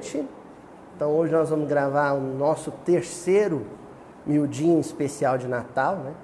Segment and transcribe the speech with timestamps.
[0.00, 0.26] Noite.
[0.96, 3.66] Então hoje nós vamos gravar o nosso terceiro
[4.24, 6.14] miudinho especial de Natal, né?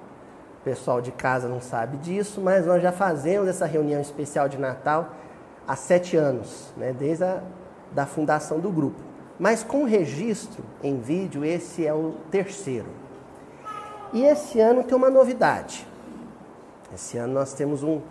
[0.59, 4.57] O pessoal de casa não sabe disso, mas nós já fazemos essa reunião especial de
[4.57, 5.09] Natal
[5.67, 6.91] há sete anos, né?
[6.91, 7.43] desde a
[7.91, 8.99] da fundação do grupo.
[9.37, 12.87] Mas com registro em vídeo, esse é o terceiro.
[14.11, 15.87] E esse ano tem uma novidade.
[16.91, 18.01] Esse ano nós temos um,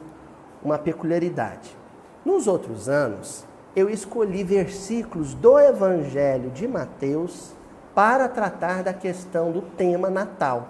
[0.62, 1.76] uma peculiaridade.
[2.24, 3.44] Nos outros anos,
[3.76, 7.52] eu escolhi versículos do Evangelho de Mateus
[7.94, 10.68] para tratar da questão do tema Natal.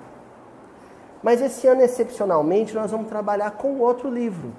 [1.22, 4.52] Mas esse ano, excepcionalmente, nós vamos trabalhar com outro livro,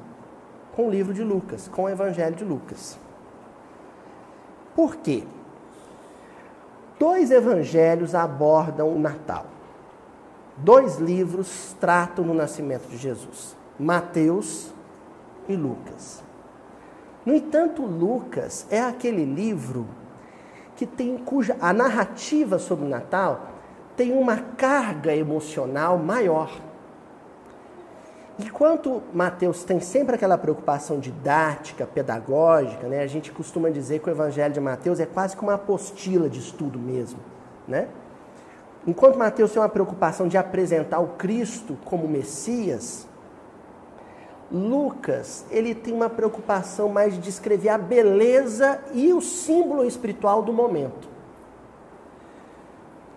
[0.74, 2.98] com o livro de Lucas, com o Evangelho de Lucas.
[4.74, 5.26] Por quê?
[6.98, 9.46] Dois evangelhos abordam o Natal.
[10.56, 14.72] Dois livros tratam do nascimento de Jesus: Mateus
[15.48, 16.27] e Lucas.
[17.28, 19.86] No entanto, Lucas é aquele livro
[20.78, 23.50] que tem cuja a narrativa sobre o Natal
[23.98, 26.58] tem uma carga emocional maior.
[28.40, 33.02] Enquanto Mateus tem sempre aquela preocupação didática, pedagógica, né?
[33.02, 36.40] a gente costuma dizer que o Evangelho de Mateus é quase como uma apostila de
[36.40, 37.20] estudo mesmo.
[37.68, 37.90] Né?
[38.88, 43.06] Enquanto Mateus tem uma preocupação de apresentar o Cristo como Messias,
[44.52, 50.54] Lucas, ele tem uma preocupação mais de descrever a beleza e o símbolo espiritual do
[50.54, 51.10] momento.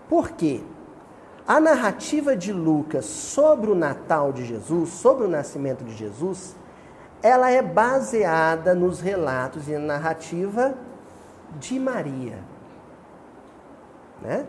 [0.08, 0.60] Por quê?
[1.46, 6.56] A narrativa de Lucas sobre o Natal de Jesus, sobre o nascimento de Jesus,
[7.22, 10.74] ela é baseada nos relatos e na narrativa
[11.60, 12.38] de Maria.
[14.20, 14.46] Né?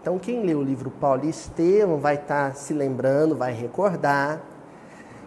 [0.00, 4.40] Então, quem lê o livro Paulo e Estevão vai estar tá se lembrando, vai recordar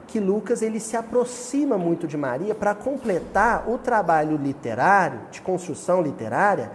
[0.09, 6.01] que Lucas ele se aproxima muito de Maria para completar o trabalho literário, de construção
[6.01, 6.71] literária,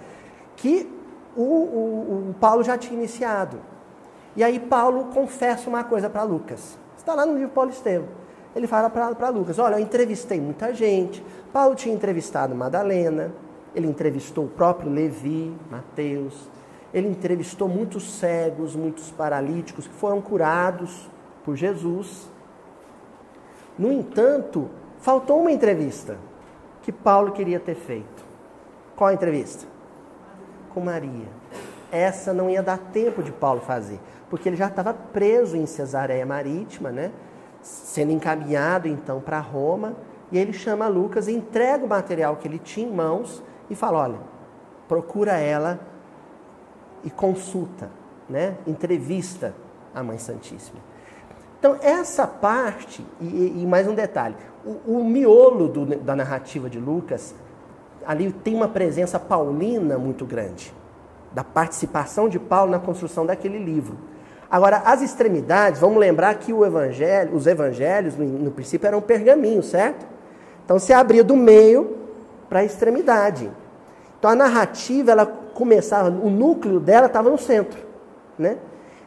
[0.56, 0.88] que
[1.36, 3.58] o, o, o Paulo já tinha iniciado.
[4.36, 6.78] E aí Paulo confessa uma coisa para Lucas.
[6.96, 8.08] Está lá no livro Paulo Estevam.
[8.54, 11.24] Ele fala para Lucas: Olha, eu entrevistei muita gente.
[11.52, 13.32] Paulo tinha entrevistado Madalena,
[13.74, 16.48] ele entrevistou o próprio Levi, Mateus,
[16.92, 21.10] ele entrevistou muitos cegos, muitos paralíticos que foram curados
[21.44, 22.32] por Jesus.
[23.78, 26.16] No entanto, faltou uma entrevista
[26.82, 28.24] que Paulo queria ter feito.
[28.94, 29.66] Qual a entrevista?
[30.72, 31.26] Com Maria.
[31.90, 36.26] Essa não ia dar tempo de Paulo fazer, porque ele já estava preso em Cesareia
[36.26, 37.12] Marítima, né?
[37.62, 39.94] Sendo encaminhado então para Roma,
[40.30, 44.18] e ele chama Lucas, entrega o material que ele tinha em mãos e fala: olha,
[44.88, 45.78] procura ela
[47.04, 47.90] e consulta,
[48.28, 48.56] né?
[48.66, 49.54] Entrevista
[49.94, 50.80] a Mãe Santíssima.
[51.64, 54.34] Então, essa parte, e, e mais um detalhe:
[54.66, 57.34] o, o miolo do, da narrativa de Lucas,
[58.04, 60.74] ali tem uma presença paulina muito grande,
[61.32, 63.96] da participação de Paulo na construção daquele livro.
[64.50, 70.04] Agora, as extremidades, vamos lembrar que evangelho, os evangelhos, no, no princípio, eram pergaminhos, certo?
[70.66, 71.96] Então, se abria do meio
[72.46, 73.50] para a extremidade.
[74.18, 77.80] Então, a narrativa, ela começava, o núcleo dela estava no centro,
[78.38, 78.58] né?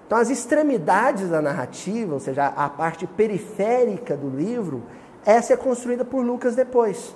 [0.08, 4.84] Então, as extremidades da narrativa, ou seja, a parte periférica do livro,
[5.26, 7.14] essa é construída por Lucas depois,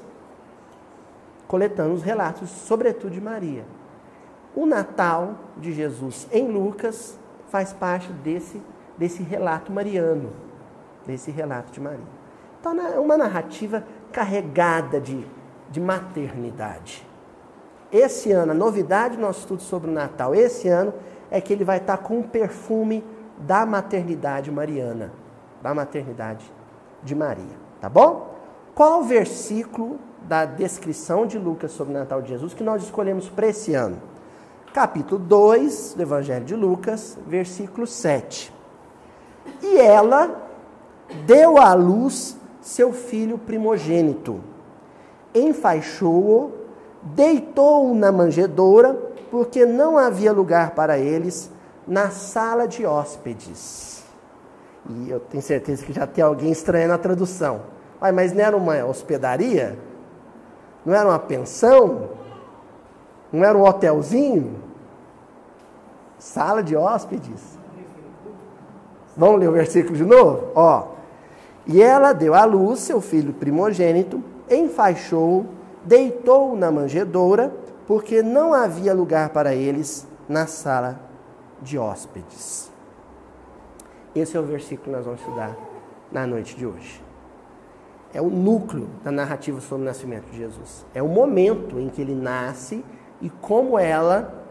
[1.48, 3.64] coletando os relatos, sobretudo de Maria.
[4.54, 8.62] O Natal de Jesus em Lucas faz parte desse,
[8.98, 10.34] desse relato mariano,
[11.08, 12.00] desse relato de Maria.
[12.60, 15.26] Então, é uma narrativa carregada de,
[15.70, 17.08] de maternidade.
[17.90, 20.94] Esse ano, a novidade do nosso estudo sobre o Natal, esse ano,
[21.32, 23.04] é que ele vai estar com o perfume
[23.40, 25.12] da maternidade mariana,
[25.62, 26.46] da maternidade
[27.02, 28.36] de Maria, tá bom?
[28.76, 29.98] Qual o versículo
[30.28, 33.98] da descrição de Lucas sobre o Natal de Jesus que nós escolhemos para esse ano?
[34.74, 38.54] Capítulo 2 do Evangelho de Lucas, versículo 7.
[39.62, 40.50] E ela
[41.26, 44.40] deu à luz seu filho primogênito,
[45.34, 46.52] enfaixou-o,
[47.02, 51.50] deitou-o na manjedoura porque não havia lugar para eles
[51.88, 54.04] na sala de hóspedes.
[54.90, 57.62] E eu tenho certeza que já tem alguém estranhando a tradução.
[58.14, 59.80] mas não era uma hospedaria?
[60.86, 62.10] Não era uma pensão?
[63.32, 64.60] Não era um hotelzinho?
[66.20, 67.58] Sala de hóspedes?
[69.16, 70.50] Vamos ler o versículo de novo?
[70.54, 70.88] Ó.
[71.66, 75.46] E ela deu à luz seu filho primogênito, enfaixou-o,
[75.86, 77.54] deitou-o na manjedoura
[77.92, 80.98] porque não havia lugar para eles na sala
[81.62, 82.72] de hóspedes.
[84.16, 85.58] Esse é o versículo que nós vamos estudar
[86.10, 87.04] na noite de hoje.
[88.14, 90.86] É o núcleo da narrativa sobre o nascimento de Jesus.
[90.94, 92.82] É o momento em que ele nasce
[93.20, 94.42] e como ela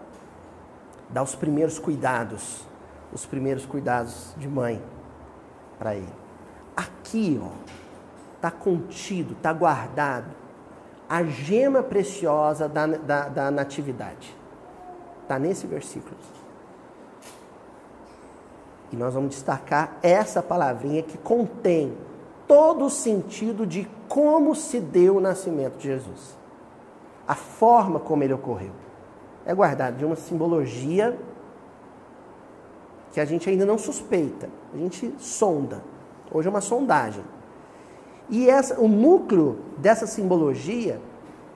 [1.09, 2.69] dá os primeiros cuidados,
[3.11, 4.83] os primeiros cuidados de mãe
[5.79, 6.13] para ele.
[6.77, 7.49] Aqui, ó,
[8.37, 10.40] está contido, está guardado
[11.11, 14.33] a gema preciosa da, da, da natividade.
[15.23, 16.15] Está nesse versículo.
[18.93, 21.97] E nós vamos destacar essa palavrinha que contém
[22.47, 26.39] todo o sentido de como se deu o nascimento de Jesus.
[27.27, 28.73] A forma como ele ocorreu.
[29.45, 31.19] É guardado de uma simbologia
[33.13, 35.83] que a gente ainda não suspeita, a gente sonda.
[36.31, 37.25] Hoje é uma sondagem.
[38.31, 41.01] E essa, o núcleo dessa simbologia,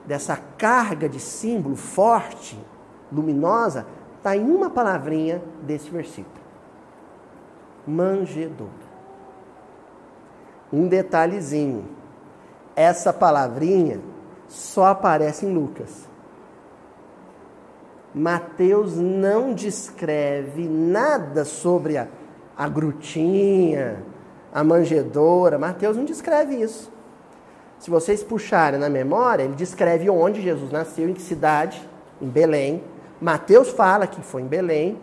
[0.04, 2.58] dessa carga de símbolo forte,
[3.12, 3.86] luminosa,
[4.18, 6.42] está em uma palavrinha desse versículo:
[7.86, 8.72] manjedoura.
[10.72, 11.84] Um detalhezinho:
[12.74, 14.00] essa palavrinha
[14.48, 16.08] só aparece em Lucas.
[18.12, 22.06] Mateus não descreve nada sobre a,
[22.56, 24.02] a grutinha,
[24.54, 25.58] a manjedoura.
[25.58, 26.92] Mateus não descreve isso.
[27.80, 31.86] Se vocês puxarem na memória, ele descreve onde Jesus nasceu, em que cidade,
[32.22, 32.84] em Belém.
[33.20, 34.98] Mateus fala que foi em Belém.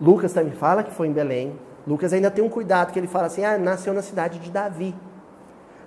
[0.00, 1.58] Lucas também fala que foi em Belém.
[1.86, 4.94] Lucas ainda tem um cuidado que ele fala assim: ah, nasceu na cidade de Davi.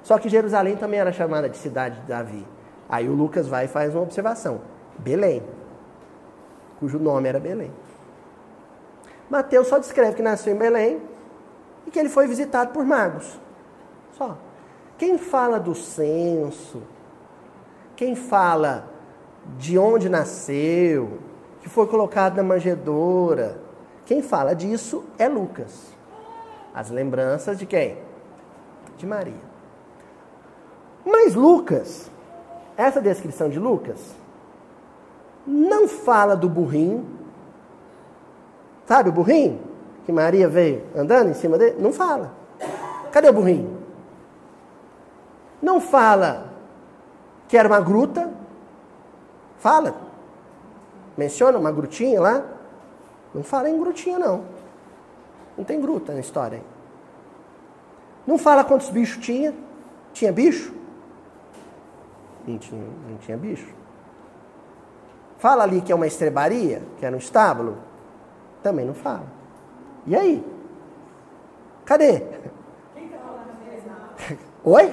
[0.02, 2.48] Só que Jerusalém também era chamada de cidade de Davi.
[2.90, 4.62] Aí o Lucas vai e faz uma observação:
[4.98, 5.44] Belém,
[6.80, 7.72] cujo nome era Belém.
[9.30, 11.11] Mateus só descreve que nasceu em Belém
[11.92, 13.40] que ele foi visitado por magos.
[14.18, 14.38] Só.
[14.98, 16.82] Quem fala do censo,
[17.96, 18.88] quem fala
[19.58, 21.20] de onde nasceu,
[21.62, 23.60] que foi colocado na manjedoura,
[24.06, 25.92] quem fala disso é Lucas.
[26.74, 27.98] As lembranças de quem?
[28.98, 29.52] De Maria.
[31.06, 32.10] Mas Lucas,
[32.78, 34.00] essa descrição de Lucas,
[35.46, 37.06] não fala do burrinho.
[38.86, 39.71] Sabe o burrinho?
[40.06, 41.78] Que Maria veio andando em cima dele?
[41.80, 42.34] Não fala.
[43.12, 43.82] Cadê o burrinho?
[45.62, 46.50] Não fala
[47.48, 48.32] que era uma gruta.
[49.58, 49.96] Fala.
[51.18, 52.44] Menciona uma grutinha lá.
[53.34, 54.44] Não fala em grutinha, não.
[55.58, 56.62] Não tem gruta na história.
[58.26, 59.54] Não fala quantos bichos tinha.
[60.14, 60.74] Tinha bicho?
[62.48, 63.74] Não tinha, não tinha bicho.
[65.38, 67.78] Fala ali que é uma estrebaria, que era um estábulo.
[68.62, 69.41] Também não fala.
[70.08, 70.44] E aí?
[71.86, 72.24] Cadê?
[74.64, 74.92] Oi?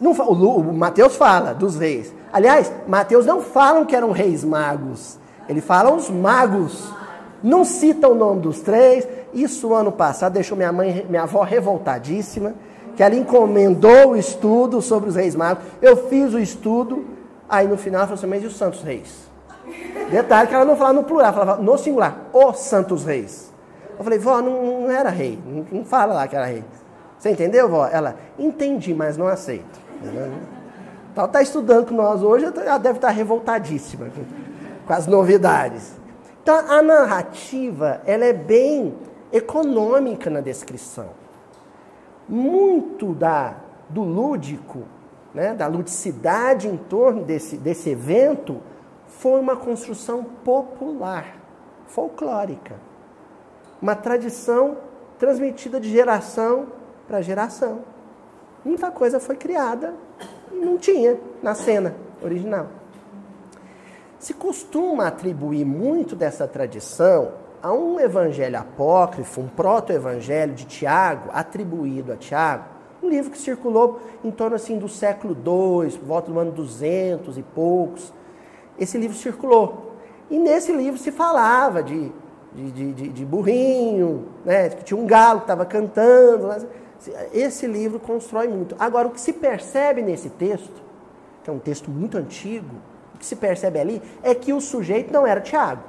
[0.00, 2.12] Não, o, o Mateus fala dos reis.
[2.32, 5.18] Aliás, Mateus não falam que eram reis magos.
[5.48, 6.92] Ele fala os magos.
[7.42, 9.06] Não cita o nome dos três.
[9.32, 12.54] Isso ano passado deixou minha mãe, minha avó revoltadíssima,
[12.96, 15.64] que ela encomendou o estudo sobre os reis magos.
[15.80, 17.04] Eu fiz o estudo,
[17.48, 19.27] aí no final falou assim, mas e os santos reis?
[20.10, 23.52] Detalhe que ela não falava no plural, falava no singular, os santos reis.
[23.98, 26.64] Eu falei, vó, não, não era rei, não, não, fala lá que era rei.
[27.18, 27.86] Você entendeu, vó?
[27.86, 29.80] Ela, entendi, mas não aceito.
[31.12, 34.06] Então, está estudando com nós hoje, ela deve estar revoltadíssima
[34.86, 35.98] com as novidades.
[36.42, 38.94] Então, a narrativa, ela é bem
[39.32, 41.10] econômica na descrição.
[42.28, 43.56] Muito da,
[43.88, 44.84] do lúdico,
[45.34, 48.60] né, da ludicidade em torno desse, desse evento,
[49.18, 51.36] foi uma construção popular,
[51.88, 52.76] folclórica.
[53.82, 54.76] Uma tradição
[55.18, 56.68] transmitida de geração
[57.06, 57.80] para geração.
[58.64, 59.92] Muita coisa foi criada
[60.52, 62.68] e não tinha na cena original.
[64.20, 72.12] Se costuma atribuir muito dessa tradição a um evangelho apócrifo, um proto-evangelho de Tiago, atribuído
[72.12, 72.64] a Tiago,
[73.02, 77.42] um livro que circulou em torno assim do século II, volta do ano 200 e
[77.42, 78.12] poucos,
[78.78, 79.96] esse livro circulou.
[80.30, 82.12] E nesse livro se falava de,
[82.52, 84.68] de, de, de, burrinho, né?
[84.68, 86.48] que tinha um galo que estava cantando.
[87.32, 88.76] Esse livro constrói muito.
[88.78, 90.82] Agora, o que se percebe nesse texto,
[91.42, 92.76] que é um texto muito antigo,
[93.14, 95.82] o que se percebe ali é que o sujeito não era Tiago.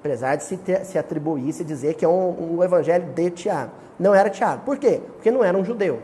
[0.00, 3.72] Apesar de se, ter, se atribuir, se dizer que é um, um evangelho de Tiago.
[3.98, 4.62] Não era Tiago.
[4.64, 5.00] Por quê?
[5.14, 6.00] Porque não era um judeu.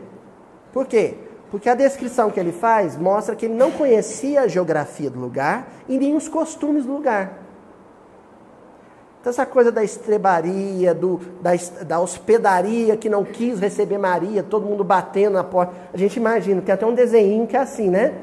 [0.71, 1.15] Por quê?
[1.53, 5.67] Porque a descrição que ele faz mostra que ele não conhecia a geografia do lugar
[5.87, 7.43] e nem os costumes do lugar.
[9.21, 11.51] Então, essa coisa da estrebaria, do, da,
[11.85, 15.73] da hospedaria que não quis receber Maria, todo mundo batendo na porta.
[15.93, 18.15] A gente imagina, tem até um desenho que é assim, né?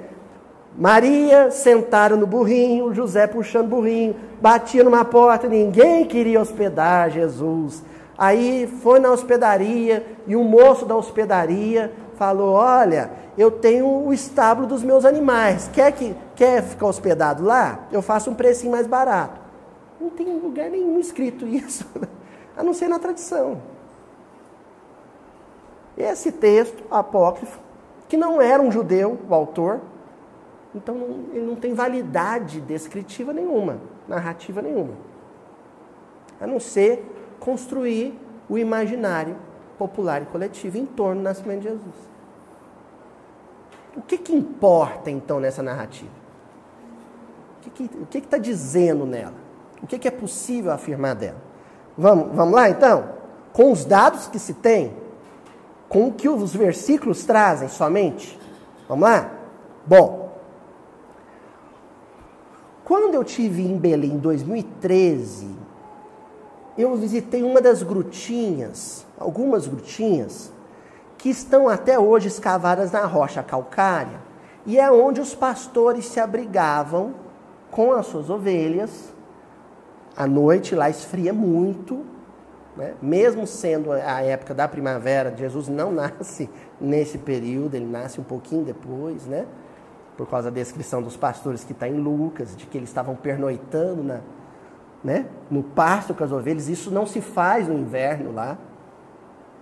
[0.77, 7.85] Maria sentada no burrinho, José puxando o burrinho, batia numa porta, ninguém queria hospedar Jesus.
[8.19, 14.67] Aí foi na hospedaria e o moço da hospedaria falou: Olha, eu tenho o estábulo
[14.67, 15.71] dos meus animais.
[15.73, 17.87] Quer, que, quer ficar hospedado lá?
[17.91, 19.41] Eu faço um precinho mais barato.
[19.99, 21.87] Não tem lugar nenhum escrito isso,
[22.55, 23.63] a não ser na tradição.
[25.97, 27.59] Esse texto apócrifo,
[28.07, 29.81] que não era um judeu, o autor,
[30.75, 30.97] então
[31.33, 34.93] ele não tem validade descritiva nenhuma, narrativa nenhuma.
[36.39, 37.03] A não ser
[37.41, 38.15] construir
[38.47, 39.37] o imaginário
[39.79, 42.10] popular e coletivo em torno do nascimento de Jesus.
[43.97, 46.11] O que, que importa então nessa narrativa?
[47.67, 49.35] O que está que, tá dizendo nela?
[49.83, 51.39] O que, que é possível afirmar dela?
[51.97, 53.09] Vamos, vamos lá então?
[53.53, 54.95] Com os dados que se tem,
[55.89, 58.39] com o que os versículos trazem somente?
[58.89, 59.31] Vamos lá?
[59.85, 60.31] Bom,
[62.85, 65.49] quando eu tive em Belém em 2013,
[66.79, 70.53] eu visitei uma das grutinhas, algumas grutinhas,
[71.21, 74.19] que estão até hoje escavadas na rocha calcária,
[74.65, 77.15] e é onde os pastores se abrigavam
[77.71, 79.13] com as suas ovelhas.
[80.17, 82.05] À noite lá esfria muito,
[82.77, 82.95] né?
[83.03, 86.49] mesmo sendo a época da primavera, Jesus não nasce
[86.81, 89.47] nesse período, ele nasce um pouquinho depois, né?
[90.17, 94.03] por causa da descrição dos pastores que está em Lucas, de que eles estavam pernoitando
[94.03, 94.21] na,
[95.05, 95.27] né?
[95.51, 96.69] no pasto com as ovelhas.
[96.69, 98.59] Isso não se faz no inverno lá.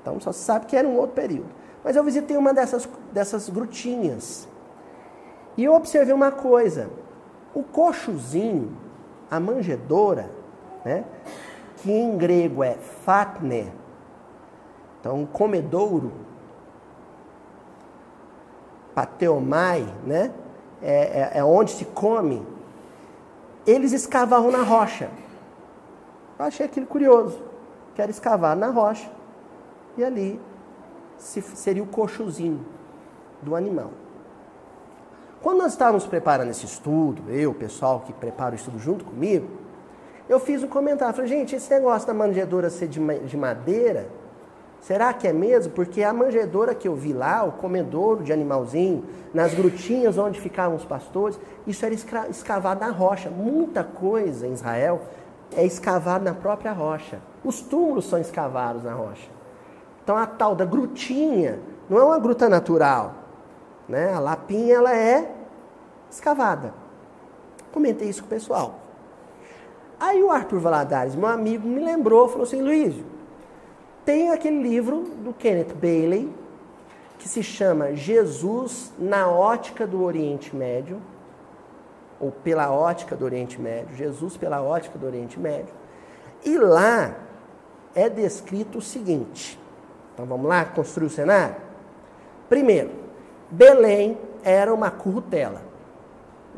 [0.09, 1.51] Então só se sabe que era um outro período.
[1.85, 4.49] Mas eu visitei uma dessas, dessas grutinhas.
[5.57, 6.89] E eu observei uma coisa.
[7.55, 8.75] O cochozinho,
[9.31, 10.31] a manjedoura,
[10.85, 11.05] né?
[11.77, 13.71] que em grego é fatne,
[15.01, 16.13] então comedouro,
[18.95, 20.33] pateomai, né?
[20.83, 22.45] É, é, é onde se come.
[23.67, 25.11] Eles escavavam na rocha.
[26.39, 27.41] Eu achei aquilo curioso.
[27.95, 29.18] Quero escavar na rocha.
[29.99, 30.41] E ali
[31.19, 32.65] seria o coxozinho
[33.43, 33.91] do animal.
[35.43, 39.49] Quando nós estávamos preparando esse estudo, eu, o pessoal que prepara o estudo junto comigo,
[40.29, 41.15] eu fiz um comentário.
[41.15, 44.09] Falei, gente, esse negócio da manjedoura ser de madeira,
[44.81, 45.73] será que é mesmo?
[45.73, 50.77] Porque a manjedoura que eu vi lá, o comedouro de animalzinho, nas grutinhas onde ficavam
[50.77, 51.95] os pastores, isso era
[52.31, 53.31] escavado na rocha.
[53.31, 55.03] Muita coisa em Israel
[55.57, 57.19] é escavado na própria rocha.
[57.45, 59.38] Os túmulos são escavados na rocha.
[60.09, 63.13] Então a tal da grutinha não é uma gruta natural.
[63.87, 64.15] Né?
[64.15, 65.31] A lapinha ela é
[66.11, 66.73] escavada.
[67.71, 68.79] Comentei isso com o pessoal.
[70.01, 72.95] Aí o Arthur Valadares, meu amigo, me lembrou, falou assim, Luiz,
[74.07, 76.33] tem aquele livro do Kenneth Bailey,
[77.19, 81.03] que se chama Jesus na ótica do Oriente Médio,
[82.19, 85.75] ou pela ótica do Oriente Médio, Jesus pela ótica do Oriente Médio.
[86.47, 87.15] E lá
[87.95, 89.68] é descrito o seguinte.
[90.19, 91.55] Então vamos lá construir o cenário?
[92.49, 92.91] Primeiro,
[93.49, 95.63] Belém era uma currutela,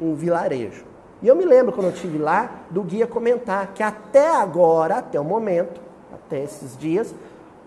[0.01, 0.87] um vilarejo.
[1.21, 5.21] E eu me lembro quando eu estive lá do guia comentar que até agora, até
[5.21, 5.79] o momento,
[6.11, 7.15] até esses dias,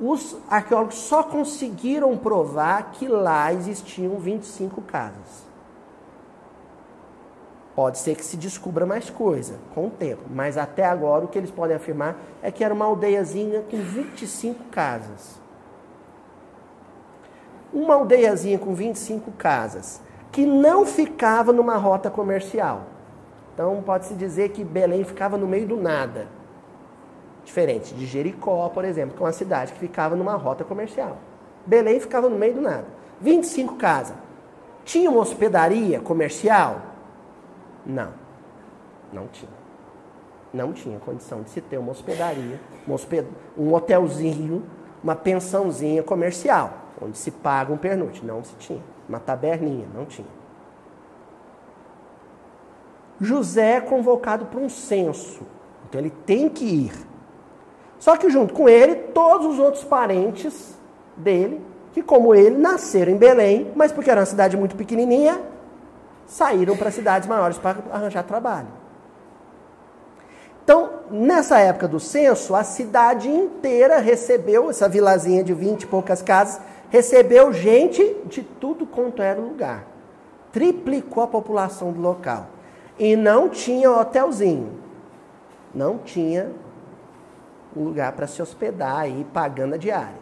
[0.02, 5.46] os arqueólogos só conseguiram provar que lá existiam 25 casas.
[7.76, 11.38] Pode ser que se descubra mais coisa com o tempo, mas até agora o que
[11.38, 15.43] eles podem afirmar é que era uma aldeiazinha com 25 casas.
[17.74, 20.00] Uma aldeiazinha com 25 casas,
[20.32, 22.84] que não ficava numa rota comercial.
[23.54, 26.28] Então pode-se dizer que Belém ficava no meio do nada.
[27.44, 31.18] Diferente de Jericó, por exemplo, que é uma cidade que ficava numa rota comercial.
[31.66, 32.86] Belém ficava no meio do nada.
[33.20, 34.16] 25 casas.
[34.86, 36.82] Tinha uma hospedaria comercial?
[37.86, 38.14] Não,
[39.12, 39.64] não tinha.
[40.54, 43.28] Não tinha condição de se ter uma hospedaria, uma hosped...
[43.58, 44.64] um hotelzinho,
[45.04, 48.26] uma pensãozinha comercial, onde se paga um pernoite.
[48.26, 48.82] Não se tinha.
[49.08, 50.28] Uma taberninha, não tinha.
[53.20, 55.42] José é convocado para um censo.
[55.88, 56.94] Então ele tem que ir.
[58.00, 60.78] Só que junto com ele, todos os outros parentes
[61.16, 61.62] dele,
[61.94, 65.42] que como ele, nasceram em Belém, mas porque era uma cidade muito pequenininha,
[66.26, 68.68] saíram para cidades maiores para arranjar trabalho.
[70.64, 76.22] Então, nessa época do censo, a cidade inteira recebeu, essa vilazinha de 20 e poucas
[76.22, 76.62] casas,
[76.94, 79.88] recebeu gente de tudo quanto era lugar.
[80.52, 82.46] Triplicou a população do local.
[83.00, 84.80] E não tinha hotelzinho.
[85.74, 86.52] Não tinha
[87.76, 90.22] um lugar para se hospedar e pagando a diária.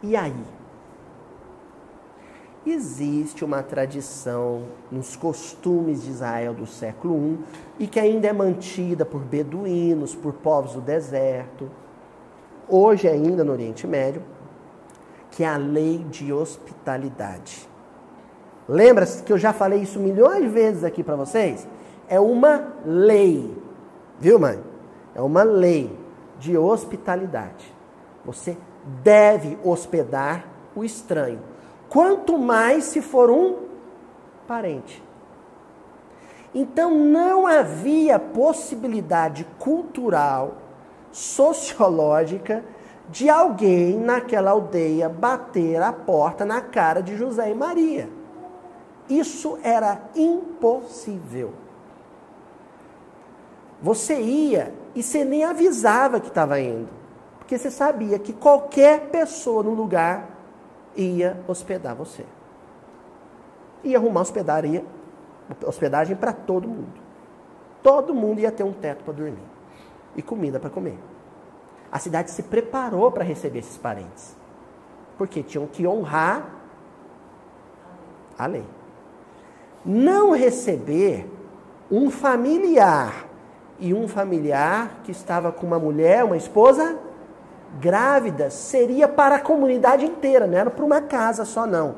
[0.00, 0.56] E aí?
[2.64, 7.38] existe uma tradição nos costumes de Israel do século
[7.78, 11.70] I e que ainda é mantida por beduínos, por povos do deserto,
[12.68, 14.20] hoje ainda no Oriente Médio,
[15.36, 17.68] que é a lei de hospitalidade.
[18.66, 21.68] Lembra-se que eu já falei isso milhões de vezes aqui para vocês?
[22.08, 23.54] É uma lei,
[24.18, 24.58] viu, mãe?
[25.14, 25.94] É uma lei
[26.38, 27.70] de hospitalidade.
[28.24, 28.56] Você
[29.04, 31.42] deve hospedar o estranho,
[31.90, 33.56] quanto mais se for um
[34.48, 35.04] parente.
[36.54, 40.54] Então não havia possibilidade cultural,
[41.12, 42.64] sociológica,
[43.08, 48.08] de alguém naquela aldeia bater a porta na cara de José e Maria.
[49.08, 51.52] Isso era impossível.
[53.80, 56.88] Você ia e você nem avisava que estava indo,
[57.38, 60.30] porque você sabia que qualquer pessoa no lugar
[60.96, 62.24] ia hospedar você.
[63.84, 64.84] Ia arrumar hospedaria,
[65.64, 67.00] hospedagem para todo mundo.
[67.82, 69.44] Todo mundo ia ter um teto para dormir
[70.16, 70.98] e comida para comer.
[71.96, 74.36] A cidade se preparou para receber esses parentes,
[75.16, 76.46] porque tinham que honrar
[78.38, 78.66] a lei.
[79.82, 81.26] Não receber
[81.90, 83.24] um familiar
[83.78, 86.98] e um familiar que estava com uma mulher, uma esposa
[87.80, 91.94] grávida, seria para a comunidade inteira, não era para uma casa só, não.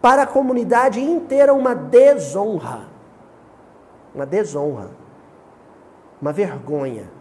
[0.00, 2.82] Para a comunidade inteira, uma desonra.
[4.14, 4.90] Uma desonra.
[6.22, 7.18] Uma vergonha.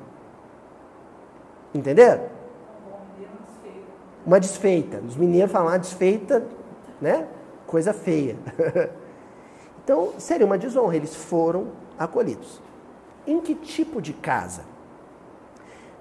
[1.74, 2.24] Entenderam?
[4.26, 5.02] Uma desfeita.
[5.08, 6.46] Os mineiros falam uma desfeita,
[7.02, 7.28] né?
[7.66, 8.36] Coisa feia.
[9.84, 10.96] então, seria uma desonra.
[10.96, 12.62] Eles foram acolhidos.
[13.26, 14.64] Em que tipo de casa?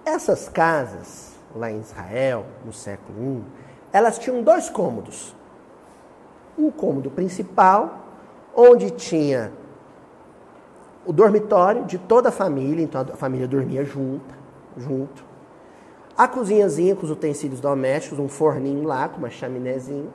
[0.05, 3.45] Essas casas, lá em Israel, no século I,
[3.93, 5.35] elas tinham dois cômodos.
[6.57, 7.99] Um cômodo principal,
[8.55, 9.53] onde tinha
[11.07, 14.35] o dormitório de toda a família, então a família dormia junta,
[14.77, 15.28] junto.
[16.19, 20.09] A cozinhazinha com os utensílios domésticos, um forninho lá com uma chaminézinha.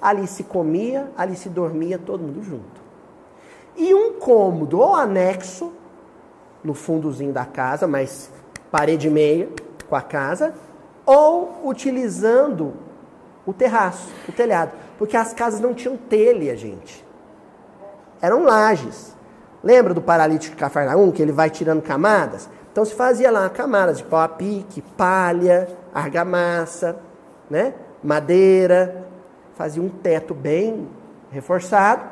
[0.00, 2.80] Ali se comia, ali se dormia todo mundo junto.
[3.76, 5.72] E um cômodo ou anexo
[6.62, 8.30] no fundozinho da casa, mas
[8.70, 9.48] parede meia
[9.88, 10.54] com a casa,
[11.04, 12.74] ou utilizando
[13.44, 17.04] o terraço, o telhado, porque as casas não tinham telha, gente.
[18.20, 19.16] Eram lajes.
[19.60, 22.48] Lembra do paralítico de Cafarnaum, que ele vai tirando camadas?
[22.72, 26.98] Então se fazia lá camadas de pau a pique, palha, argamassa,
[27.48, 27.74] né?
[28.02, 29.06] madeira,
[29.54, 30.88] fazia um teto bem
[31.30, 32.02] reforçado.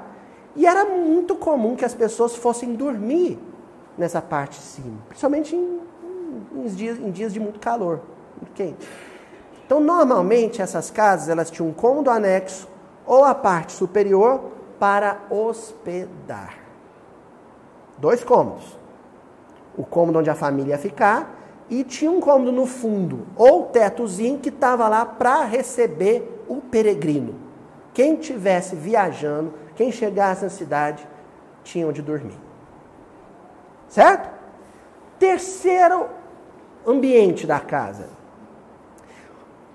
[0.54, 3.38] E era muito comum que as pessoas fossem dormir
[3.96, 5.80] nessa parte de cima, principalmente em,
[6.54, 8.00] em, dias, em dias de muito calor,
[8.36, 8.86] muito quente.
[9.64, 12.68] Então, normalmente, essas casas elas tinham um cômodo anexo
[13.06, 14.40] ou a parte superior
[14.78, 16.58] para hospedar.
[17.98, 18.79] Dois cômodos.
[19.76, 24.40] O cômodo onde a família ia ficar e tinha um cômodo no fundo, ou tetozinho
[24.40, 27.36] que estava lá para receber o peregrino.
[27.94, 31.06] Quem tivesse viajando, quem chegasse na cidade,
[31.62, 32.38] tinha onde dormir.
[33.88, 34.28] Certo?
[35.18, 36.06] Terceiro
[36.86, 38.08] ambiente da casa.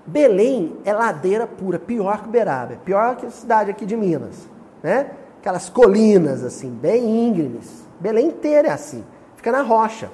[0.06, 4.48] Belém é ladeira pura, pior que Uberaba, pior que a cidade aqui de Minas,
[4.82, 5.10] né?
[5.40, 7.84] Aquelas colinas assim, bem íngremes.
[7.98, 9.04] Belém inteira é assim,
[9.36, 10.10] fica na rocha.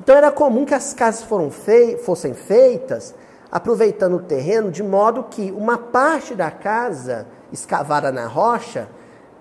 [0.00, 3.14] Então era comum que as casas fei fossem feitas
[3.50, 8.88] aproveitando o terreno de modo que uma parte da casa escavada na rocha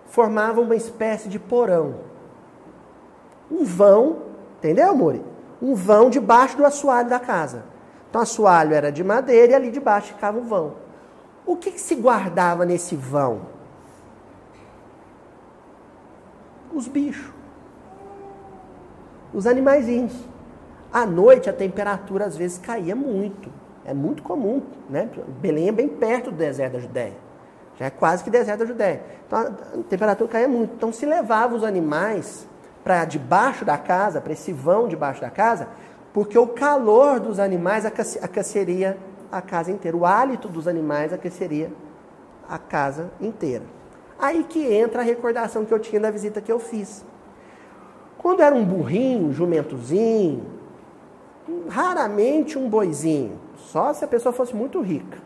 [0.06, 2.13] formava uma espécie de porão
[3.54, 4.24] um vão,
[4.58, 5.24] entendeu, Muri?
[5.62, 7.63] Um vão debaixo do assoalho da casa.
[8.10, 10.76] Então, o assoalho era de madeira e ali debaixo ficava o vão.
[11.46, 13.41] O que, que se guardava nesse vão?
[16.74, 17.33] Os bichos.
[19.34, 20.13] Os animaizinhos.
[20.91, 23.50] À noite a temperatura às vezes caía muito.
[23.86, 25.10] É muito comum, né?
[25.41, 27.15] Belém é bem perto do deserto da Judéia.
[27.78, 29.02] Já é quase que deserto da Judéia.
[29.26, 30.76] Então a temperatura caía muito.
[30.76, 32.48] Então se levava os animais
[32.84, 35.67] para debaixo da casa, para esse vão debaixo da casa,
[36.13, 38.98] porque o calor dos animais aqueceria
[39.32, 39.98] a casa inteira.
[39.98, 41.72] O hálito dos animais aqueceria
[42.48, 43.63] a casa inteira.
[44.19, 47.04] Aí que entra a recordação que eu tinha da visita que eu fiz.
[48.24, 50.46] Quando era um burrinho, um jumentozinho,
[51.68, 55.18] raramente um boizinho, só se a pessoa fosse muito rica.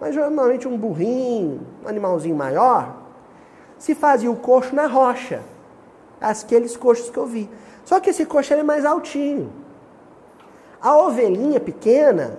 [0.00, 2.94] Mas normalmente um burrinho, um animalzinho maior,
[3.76, 5.42] se fazia o coxo na rocha
[6.20, 7.50] aqueles coxos que eu vi.
[7.84, 9.52] Só que esse coxo é mais altinho.
[10.80, 12.38] A ovelhinha pequena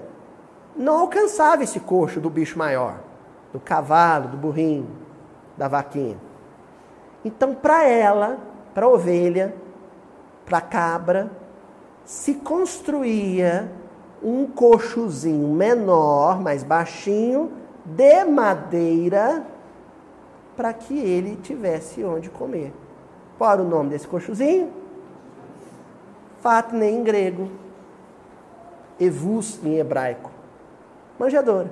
[0.77, 2.99] não alcançava esse coxo do bicho maior,
[3.51, 4.87] do cavalo, do burrinho,
[5.57, 6.17] da vaquinha.
[7.23, 8.37] Então, para ela,
[8.73, 9.53] para a ovelha,
[10.45, 11.31] para cabra,
[12.05, 13.71] se construía
[14.23, 17.51] um coxozinho menor, mais baixinho,
[17.83, 19.45] de madeira
[20.55, 22.73] para que ele tivesse onde comer.
[23.37, 24.71] Qual era o nome desse coxozinho?
[26.41, 27.51] Fatne em grego,
[28.99, 30.31] Evus em hebraico,
[31.19, 31.69] manjedoura.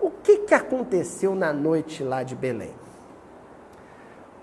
[0.00, 2.74] O que, que aconteceu na noite lá de Belém?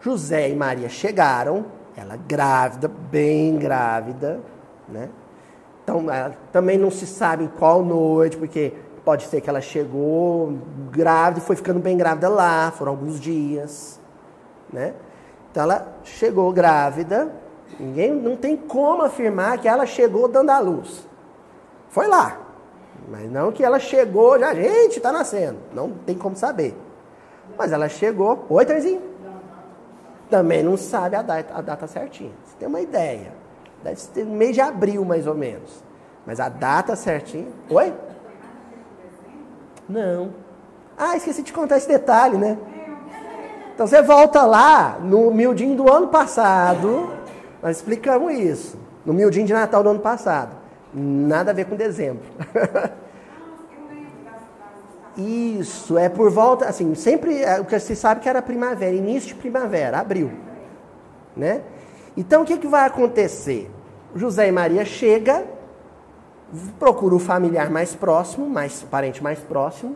[0.02, 1.66] José e Maria chegaram,
[1.98, 4.40] ela grávida, bem grávida,
[4.88, 5.10] né?
[5.84, 6.06] Então,
[6.52, 10.58] também não se sabe em qual noite, porque pode ser que ela chegou
[10.92, 14.00] grávida e foi ficando bem grávida lá, foram alguns dias,
[14.72, 14.94] né?
[15.50, 17.32] Então ela chegou grávida,
[17.80, 21.08] ninguém não tem como afirmar que ela chegou dando a luz.
[21.90, 22.38] Foi lá.
[23.10, 25.58] Mas não que ela chegou já, gente, está nascendo.
[25.74, 26.76] Não tem como saber.
[27.58, 28.46] Mas ela chegou.
[28.50, 29.02] Oi, Tarzinho?
[30.30, 32.32] Também não sabe a data, a data certinha.
[32.44, 33.34] Você tem uma ideia.
[33.84, 35.84] Deve ser mês de abril, mais ou menos.
[36.26, 37.48] Mas a data certinha.
[37.70, 37.94] Oi?
[39.88, 40.34] Não.
[40.98, 42.58] Ah, esqueci de contar esse detalhe, né?
[43.74, 47.14] Então você volta lá no miudinho do ano passado.
[47.62, 48.78] Nós explicamos isso.
[49.06, 50.56] No miudinho de Natal do ano passado.
[50.94, 52.24] Nada a ver com dezembro.
[55.18, 59.30] Isso, é por volta, assim, sempre é, o que se sabe que era primavera, início
[59.30, 60.32] de primavera, abril,
[61.36, 61.64] né?
[62.16, 63.72] Então o que, que vai acontecer?
[64.16, 65.44] José e Maria chega,
[66.78, 69.96] procura o familiar mais próximo, mais parente mais próximo,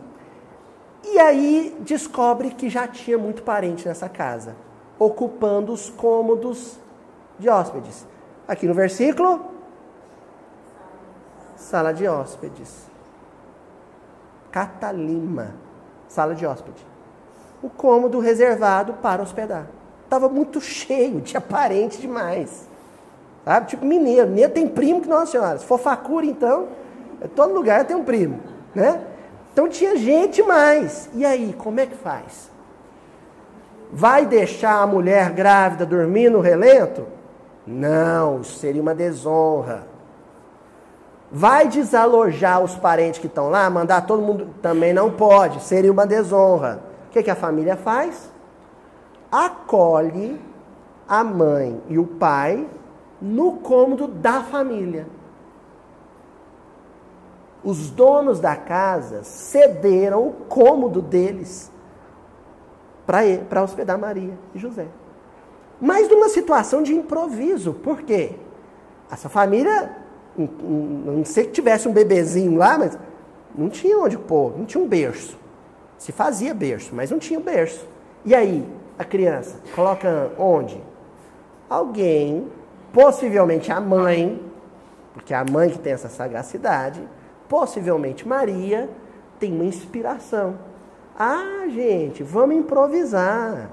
[1.04, 4.56] e aí descobre que já tinha muito parente nessa casa,
[4.98, 6.78] ocupando os cômodos
[7.38, 8.06] de hóspedes.
[8.46, 9.40] Aqui no versículo,
[11.54, 12.91] sala de hóspedes.
[14.52, 15.54] Catalima,
[16.06, 16.86] sala de hóspede.
[17.62, 19.66] O cômodo reservado para hospedar.
[20.04, 22.68] Estava muito cheio, tinha parente demais.
[23.44, 23.68] Sabe?
[23.68, 24.28] Tipo mineiro.
[24.28, 25.58] Mineiro tem primo que Nossa Senhora.
[25.58, 26.68] Se for facura, então,
[27.34, 28.40] todo lugar tem um primo.
[28.74, 29.00] Né?
[29.52, 31.08] Então tinha gente mais.
[31.14, 32.50] E aí, como é que faz?
[33.92, 37.06] Vai deixar a mulher grávida dormir no relento?
[37.66, 39.91] Não, isso seria uma desonra.
[41.34, 44.50] Vai desalojar os parentes que estão lá, mandar todo mundo.
[44.60, 46.82] Também não pode, seria uma desonra.
[47.08, 48.30] O que, que a família faz?
[49.30, 50.38] Acolhe
[51.08, 52.68] a mãe e o pai
[53.18, 55.06] no cômodo da família.
[57.64, 61.72] Os donos da casa cederam o cômodo deles
[63.06, 64.86] para hospedar Maria e José.
[65.80, 67.72] Mas numa situação de improviso.
[67.72, 68.36] Por quê?
[69.10, 70.01] Essa família
[70.36, 72.98] não sei que tivesse um bebezinho lá, mas
[73.54, 75.38] não tinha onde pôr, não tinha um berço.
[75.98, 77.86] Se fazia berço, mas não tinha um berço.
[78.24, 78.66] E aí,
[78.98, 80.80] a criança coloca onde?
[81.68, 82.48] Alguém,
[82.92, 84.40] possivelmente a mãe,
[85.12, 87.00] porque é a mãe que tem essa sagacidade,
[87.48, 88.88] possivelmente Maria,
[89.38, 90.54] tem uma inspiração.
[91.18, 93.70] Ah, gente, vamos improvisar.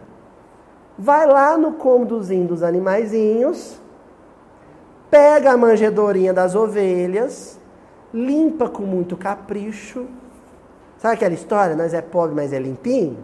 [0.98, 3.80] Vai lá no cômodozinho dos animaizinhos,
[5.10, 7.60] pega a manjedorinha das ovelhas,
[8.14, 10.06] limpa com muito capricho.
[10.98, 11.76] Sabe aquela história?
[11.76, 13.18] Nós é pobre, mas é limpinho?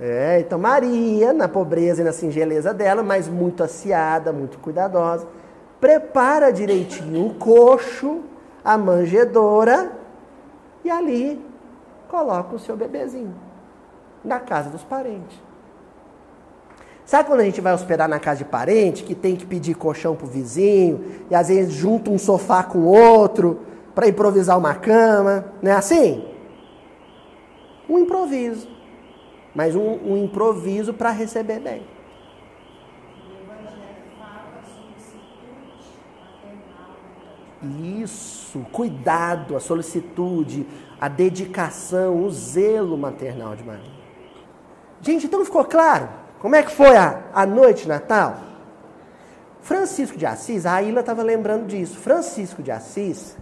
[0.00, 5.26] É, então Maria, na pobreza e na singeleza dela, mas muito aciada, muito cuidadosa,
[5.80, 8.20] prepara direitinho o coxo,
[8.64, 9.92] a manjedora
[10.84, 11.44] e ali
[12.08, 13.34] coloca o seu bebezinho
[14.24, 15.40] na casa dos parentes.
[17.12, 20.16] Sabe quando a gente vai hospedar na casa de parente, que tem que pedir colchão
[20.16, 23.60] pro vizinho, e às vezes junta um sofá com outro
[23.94, 26.24] para improvisar uma cama, não é assim?
[27.86, 28.66] Um improviso.
[29.54, 31.86] Mas um, um improviso para receber bem.
[38.02, 40.66] Isso, cuidado, a solicitude,
[40.98, 44.00] a dedicação, o zelo maternal de Maria.
[45.02, 46.21] Gente, então ficou claro?
[46.42, 48.36] Como é que foi a, a noite de Natal?
[49.60, 51.96] Francisco de Assis, a Ilha estava lembrando disso.
[51.96, 53.36] Francisco de Assis,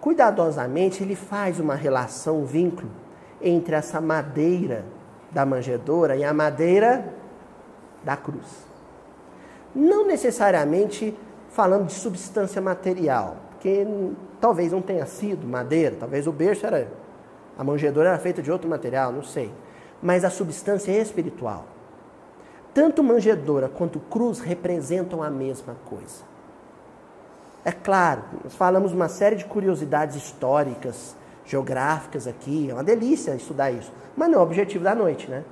[0.00, 2.90] cuidadosamente, ele faz uma relação, um vínculo
[3.40, 4.84] entre essa madeira
[5.30, 7.14] da manjedoura e a madeira
[8.02, 8.66] da cruz.
[9.72, 11.16] Não necessariamente
[11.50, 13.86] falando de substância material, porque
[14.40, 16.88] talvez não tenha sido madeira, talvez o berço era.
[17.56, 19.52] A manjedoura era feita de outro material, não sei.
[20.02, 21.66] Mas a substância espiritual.
[22.72, 26.30] Tanto manjedoura quanto cruz representam a mesma coisa.
[27.64, 33.70] É claro, nós falamos uma série de curiosidades históricas, geográficas aqui, é uma delícia estudar
[33.70, 35.44] isso, mas não é o objetivo da noite, né?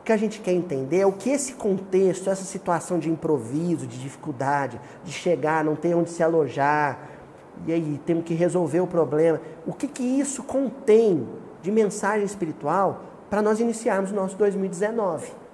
[0.00, 3.86] O que a gente quer entender é o que esse contexto, essa situação de improviso,
[3.86, 6.98] de dificuldade, de chegar, não ter onde se alojar,
[7.66, 11.26] e aí temos que resolver o problema, o que, que isso contém
[11.62, 15.45] de mensagem espiritual para nós iniciarmos o nosso 2019.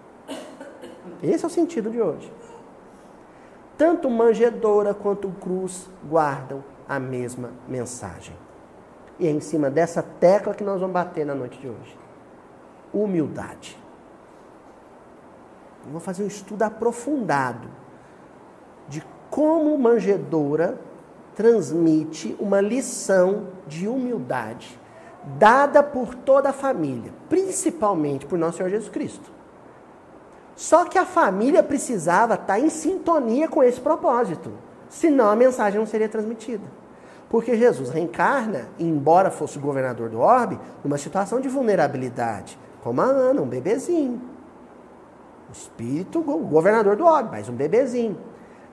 [1.23, 2.33] Esse é o sentido de hoje.
[3.79, 8.37] Tanto manjedora quanto cruz guardam a mesma mensagem.
[9.19, 11.99] E é em cima dessa tecla que nós vamos bater na noite de hoje.
[12.93, 13.79] Humildade.
[15.85, 17.69] Vamos fazer um estudo aprofundado
[18.89, 20.79] de como manjedora
[21.35, 24.79] transmite uma lição de humildade
[25.39, 29.31] dada por toda a família, principalmente por nosso Senhor Jesus Cristo.
[30.55, 34.53] Só que a família precisava estar em sintonia com esse propósito,
[34.89, 36.65] senão a mensagem não seria transmitida.
[37.29, 43.07] Porque Jesus reencarna, embora fosse o governador do orbe, numa situação de vulnerabilidade, como a
[43.07, 44.21] Ana, um bebezinho.
[45.49, 48.19] O espírito, o governador do orbe, mas um bebezinho.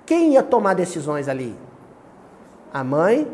[0.06, 1.56] Quem ia tomar decisões ali?
[2.74, 3.32] A mãe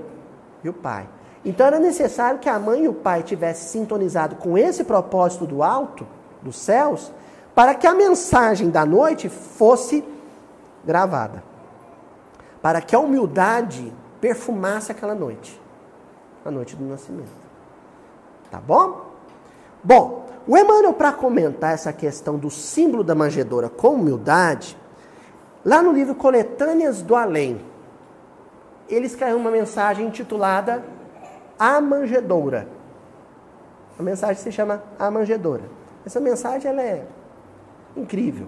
[0.63, 1.09] e o pai.
[1.43, 5.63] Então era necessário que a mãe e o pai tivessem sintonizado com esse propósito do
[5.63, 6.05] alto,
[6.41, 7.11] dos céus,
[7.55, 10.03] para que a mensagem da noite fosse
[10.83, 11.41] gravada.
[12.61, 15.59] Para que a humildade perfumasse aquela noite,
[16.43, 17.31] a noite do nascimento.
[18.51, 19.05] Tá bom?
[19.81, 24.77] Bom, o Emmanuel, para comentar essa questão do símbolo da manjedoura com humildade,
[25.63, 27.61] lá no livro Coletâneas do Além,
[28.89, 30.83] ele escreveu uma mensagem intitulada
[31.57, 32.67] A Manjedoura.
[33.97, 35.63] A mensagem se chama A Manjedoura.
[36.05, 37.05] Essa mensagem ela é
[37.95, 38.47] incrível.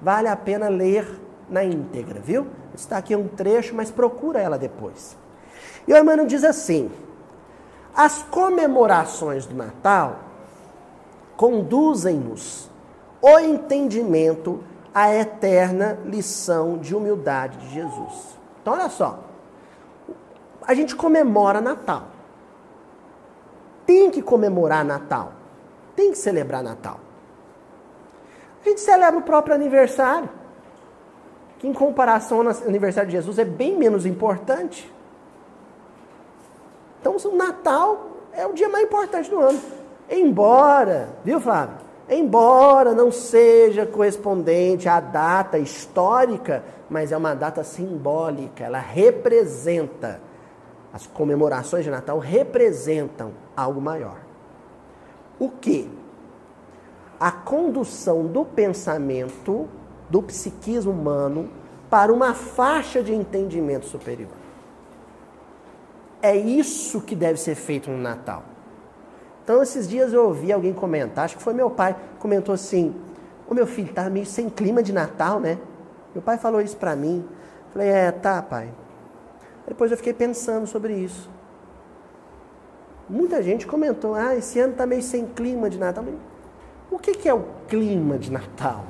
[0.00, 2.46] Vale a pena ler na íntegra, viu?
[2.74, 5.16] Está aqui um trecho, mas procura ela depois.
[5.86, 6.90] E o Emmanuel diz assim:
[7.94, 10.20] as comemorações do Natal
[11.36, 12.70] conduzem-nos
[13.20, 14.62] o entendimento
[14.94, 18.38] à eterna lição de humildade de Jesus.
[18.60, 19.24] Então, olha só.
[20.66, 22.04] A gente comemora Natal.
[23.86, 25.32] Tem que comemorar Natal.
[25.96, 27.00] Tem que celebrar Natal.
[28.64, 30.28] A gente celebra o próprio aniversário
[31.58, 34.92] que em comparação ao aniversário de Jesus é bem menos importante.
[37.00, 39.60] Então, o Natal é o dia mais importante do ano.
[40.08, 41.76] Embora, viu, Flávio?
[42.08, 50.20] Embora não seja correspondente à data histórica, mas é uma data simbólica, ela representa.
[50.92, 54.16] As comemorações de Natal representam algo maior.
[55.38, 55.90] O que?
[57.18, 59.68] A condução do pensamento
[60.08, 61.50] do psiquismo humano
[61.90, 64.30] para uma faixa de entendimento superior.
[66.20, 68.42] É isso que deve ser feito no Natal.
[69.44, 72.94] Então, esses dias eu ouvi alguém comentar, acho que foi meu pai, comentou assim:
[73.48, 75.58] O meu filho tá meio sem clima de Natal, né?
[76.14, 77.26] Meu pai falou isso para mim.
[77.72, 78.68] Falei: É, tá, pai.
[79.66, 81.30] Depois eu fiquei pensando sobre isso.
[83.08, 86.04] Muita gente comentou: Ah, esse ano tá meio sem clima de Natal.
[86.90, 88.84] O que, é o clima de Natal?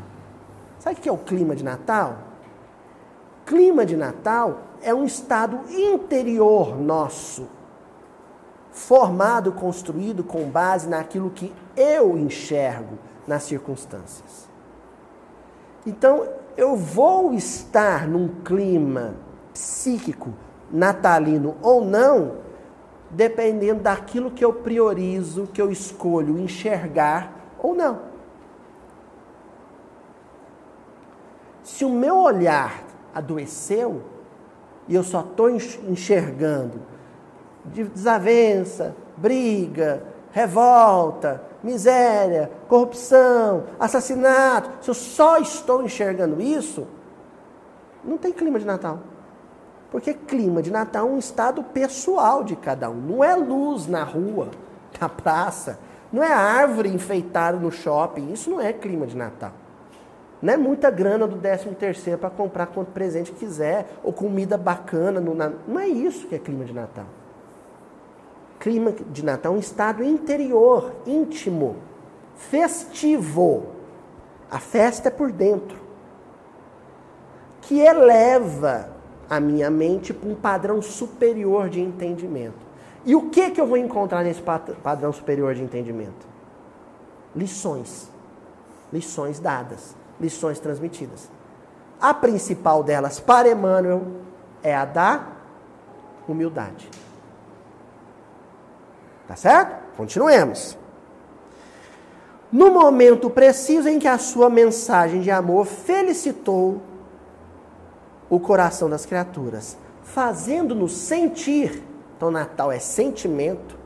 [0.78, 2.18] Sabe o que é o clima de Natal?
[3.44, 7.48] Clima de Natal é um estado interior nosso,
[8.70, 14.48] formado, construído com base naquilo que eu enxergo nas circunstâncias.
[15.84, 19.14] Então, eu vou estar num clima
[19.52, 20.32] psíquico
[20.70, 22.36] natalino ou não,
[23.10, 28.00] dependendo daquilo que eu priorizo, que eu escolho enxergar ou não.
[31.62, 32.82] Se o meu olhar
[33.14, 34.02] adoeceu
[34.88, 36.80] e eu só estou enxergando
[37.64, 46.86] desavença, briga, revolta, miséria, corrupção, assassinato, se eu só estou enxergando isso,
[48.04, 49.00] não tem clima de Natal.
[49.90, 52.94] Porque clima de Natal é um estado pessoal de cada um.
[52.94, 54.48] Não é luz na rua,
[55.00, 55.78] na praça,
[56.12, 58.32] não é árvore enfeitada no shopping.
[58.32, 59.52] Isso não é clima de Natal.
[60.40, 65.20] Não é muita grana do 13 terceiro para comprar quanto presente quiser, ou comida bacana.
[65.20, 67.06] No, não é isso que é clima de Natal.
[68.58, 71.76] Clima de Natal é um estado interior, íntimo,
[72.36, 73.66] festivo.
[74.50, 75.76] A festa é por dentro.
[77.62, 78.90] Que eleva
[79.28, 82.67] a minha mente para um padrão superior de entendimento.
[83.04, 86.26] E o que, que eu vou encontrar nesse padrão superior de entendimento?
[87.34, 88.10] Lições.
[88.92, 91.28] Lições dadas lições transmitidas.
[92.00, 94.02] A principal delas para Emmanuel
[94.62, 95.26] é a da
[96.26, 96.88] humildade.
[99.26, 99.96] Tá certo?
[99.96, 100.76] Continuemos.
[102.50, 106.80] No momento preciso em que a sua mensagem de amor felicitou
[108.30, 111.82] o coração das criaturas, fazendo-nos sentir.
[112.18, 113.78] Então, Natal é sentimento,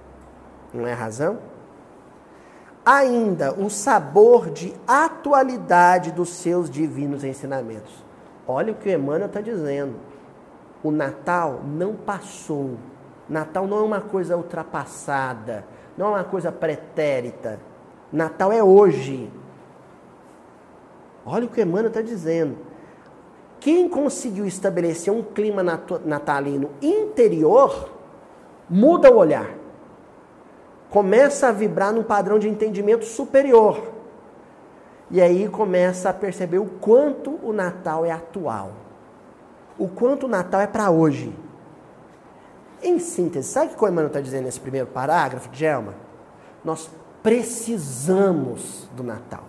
[0.73, 1.39] não é razão.
[2.85, 7.93] ainda o sabor de atualidade dos seus divinos ensinamentos.
[8.49, 9.97] Olha o que o Emmanuel está dizendo.
[10.83, 12.79] O Natal não passou.
[13.29, 15.65] Natal não é uma coisa ultrapassada,
[15.97, 17.61] não é uma coisa pretérita.
[18.11, 19.31] Natal é hoje.
[21.25, 22.57] Olha o que o Emmanuel está dizendo.
[23.61, 27.91] Quem conseguiu estabelecer um clima natalino interior,
[28.73, 29.51] muda o olhar.
[30.89, 33.93] Começa a vibrar num padrão de entendimento superior.
[35.11, 38.73] E aí começa a perceber o quanto o Natal é atual.
[39.79, 41.37] O quanto o Natal é para hoje.
[42.83, 45.95] Em síntese, sabe o que o Emmanuel está dizendo nesse primeiro parágrafo, Gelma?
[46.65, 46.91] Nós
[47.23, 49.45] precisamos do Natal.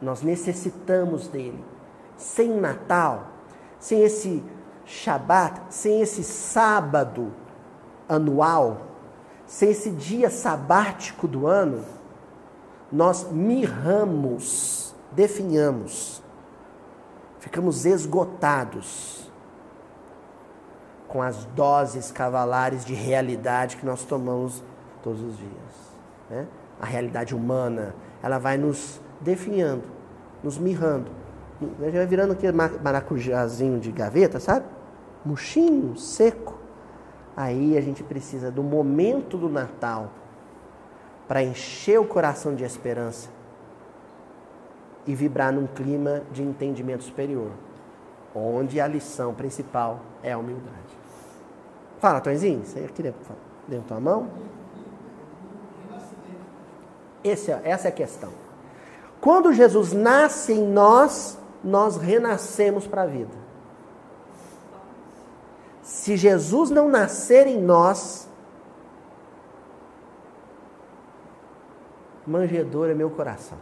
[0.00, 1.62] Nós necessitamos dele.
[2.16, 3.26] Sem o Natal,
[3.80, 4.44] sem esse
[4.86, 7.32] Shabat, sem esse sábado
[8.08, 8.82] anual,
[9.46, 11.84] sem esse dia sabático do ano,
[12.90, 16.22] nós mirramos, definhamos,
[17.38, 19.30] ficamos esgotados
[21.08, 24.64] com as doses cavalares de realidade que nós tomamos
[25.02, 25.94] todos os dias.
[26.28, 26.46] Né?
[26.80, 29.84] A realidade humana, ela vai nos definhando,
[30.42, 31.10] nos mirrando.
[31.80, 34.66] Já vai virando aquele maracujazinho de gaveta, sabe?
[35.24, 36.63] Murchinho, seco.
[37.36, 40.10] Aí a gente precisa do momento do Natal
[41.26, 43.28] para encher o coração de esperança
[45.06, 47.50] e vibrar num clima de entendimento superior,
[48.34, 51.04] onde a lição principal é a humildade.
[51.98, 53.14] Fala, Tonzinho, você queria
[53.66, 54.28] dentro da mão?
[57.22, 58.30] Esse, é, essa é a questão.
[59.20, 63.43] Quando Jesus nasce em nós, nós renascemos para a vida.
[65.84, 68.26] Se Jesus não nascer em nós,
[72.26, 73.58] manjedora é meu coração.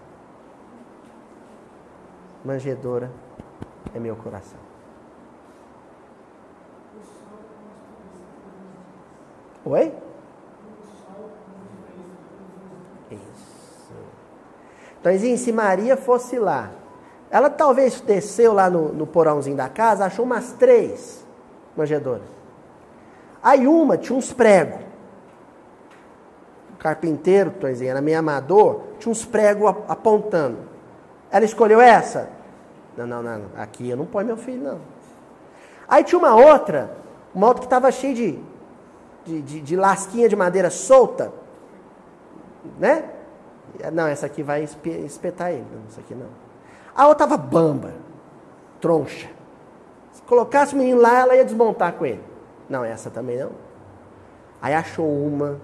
[2.44, 3.10] Manjedora
[3.92, 4.58] é meu coração.
[9.64, 9.92] Oi?
[13.10, 13.92] Isso.
[15.00, 16.70] Então, se Maria fosse lá,
[17.28, 21.21] ela talvez desceu lá no, no porãozinho da casa, achou umas três
[21.76, 22.26] manjedoras.
[23.42, 24.80] Aí uma tinha uns pregos.
[26.74, 30.58] O carpinteiro, Toizinho, era meio amador, tinha uns pregos apontando.
[31.30, 32.28] Ela escolheu essa?
[32.96, 33.42] Não, não, não.
[33.56, 34.80] Aqui eu não ponho meu filho, não.
[35.88, 36.96] Aí tinha uma outra,
[37.34, 38.38] uma outra que estava cheia de,
[39.24, 41.32] de, de, de lasquinha de madeira solta.
[42.78, 43.04] Né?
[43.92, 44.62] Não, essa aqui vai
[45.04, 45.66] espetar ele.
[45.72, 46.28] Não, essa aqui não.
[46.94, 47.94] A outra estava bamba,
[48.80, 49.28] troncha.
[50.12, 52.22] Se colocasse o menino lá, ela ia desmontar com ele.
[52.68, 53.50] Não, essa também não.
[54.60, 55.60] Aí achou uma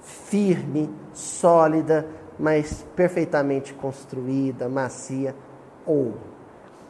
[0.00, 2.06] firme, sólida,
[2.38, 5.34] mas perfeitamente construída, macia.
[5.84, 6.14] Ou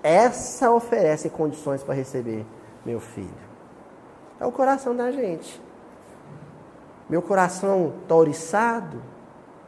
[0.03, 2.45] essa oferece condições para receber
[2.85, 3.47] meu filho.
[4.39, 5.61] É o coração da gente.
[7.09, 9.01] Meu coração está oriçado,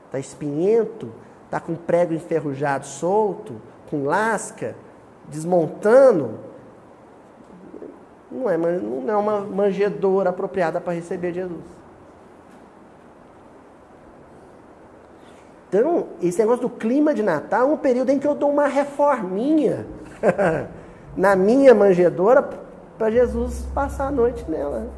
[0.07, 1.13] está espinhento,
[1.45, 4.77] está com prego enferrujado solto, com lasca,
[5.29, 6.39] desmontando,
[8.31, 11.79] não é, não é uma manjedoura apropriada para receber Jesus.
[15.69, 18.67] Então, esse negócio do clima de Natal é um período em que eu dou uma
[18.67, 19.87] reforminha
[21.17, 22.43] na minha manjedoura
[22.97, 24.89] para Jesus passar a noite nela.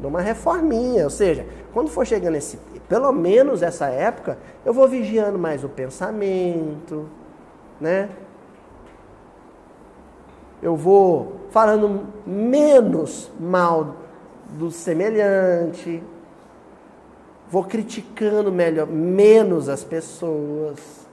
[0.00, 2.56] Dou uma reforminha, ou seja, quando for chegando esse,
[2.88, 7.08] pelo menos essa época, eu vou vigiando mais o pensamento,
[7.80, 8.08] né?
[10.64, 13.96] Eu vou falando menos mal
[14.48, 16.02] do semelhante,
[17.50, 21.06] vou criticando melhor, menos as pessoas,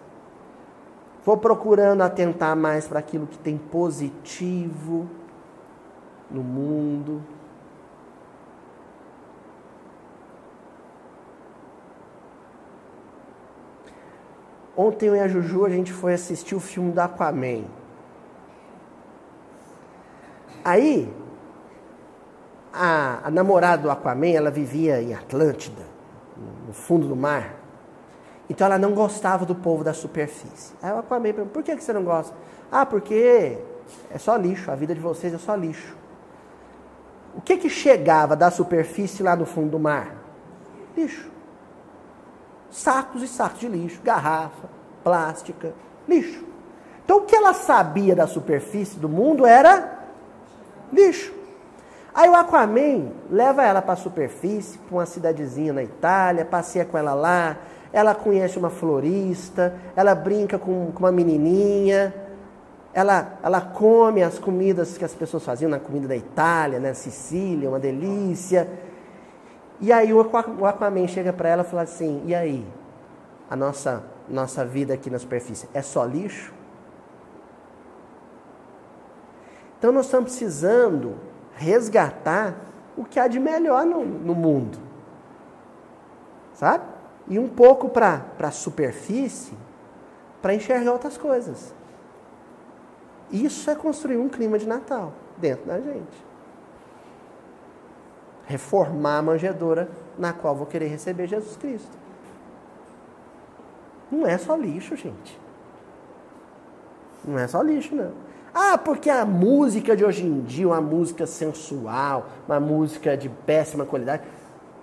[1.26, 5.06] vou procurando atentar mais para aquilo que tem positivo
[6.30, 7.22] no mundo.
[14.78, 17.81] Ontem eu e a Juju a gente foi assistir o filme do Aquaman.
[20.64, 21.12] Aí,
[22.74, 25.84] a, a namorada do Aquaman, ela vivia em Atlântida,
[26.68, 27.56] no fundo do mar.
[28.50, 30.74] Então ela não gostava do povo da superfície.
[30.82, 32.36] Aí o Aquaman perguntou, por que, que você não gosta?
[32.72, 33.58] Ah, porque
[34.10, 35.96] é só lixo, a vida de vocês é só lixo.
[37.36, 40.16] O que que chegava da superfície lá no fundo do mar?
[40.96, 41.30] Lixo.
[42.70, 44.70] Sacos e sacos de lixo, garrafa,
[45.04, 45.74] plástica,
[46.08, 46.44] lixo.
[47.04, 50.01] Então o que ela sabia da superfície do mundo era
[50.92, 51.34] lixo.
[52.14, 56.98] Aí o Aquaman leva ela para a superfície, para uma cidadezinha na Itália, passeia com
[56.98, 57.58] ela lá,
[57.94, 62.14] ela conhece uma florista, ela brinca com, com uma menininha,
[62.94, 66.94] ela, ela come as comidas que as pessoas faziam na comida da Itália, né?
[66.94, 68.68] Sicília, uma delícia.
[69.80, 70.20] E aí o
[70.68, 72.66] Aquaman chega para ela e fala assim: e aí?
[73.50, 76.54] A nossa, nossa vida aqui na superfície é só lixo?
[79.82, 81.16] Então nós estamos precisando
[81.56, 82.56] resgatar
[82.96, 84.78] o que há de melhor no, no mundo.
[86.54, 86.84] Sabe?
[87.28, 89.58] E um pouco para a superfície
[90.40, 91.74] para enxergar outras coisas.
[93.32, 96.26] Isso é construir um clima de Natal dentro da gente.
[98.46, 101.98] Reformar a manjedoura na qual vou querer receber Jesus Cristo.
[104.12, 105.42] Não é só lixo, gente.
[107.26, 108.30] Não é só lixo, não.
[108.54, 113.86] Ah, porque a música de hoje em dia, uma música sensual, uma música de péssima
[113.86, 114.24] qualidade.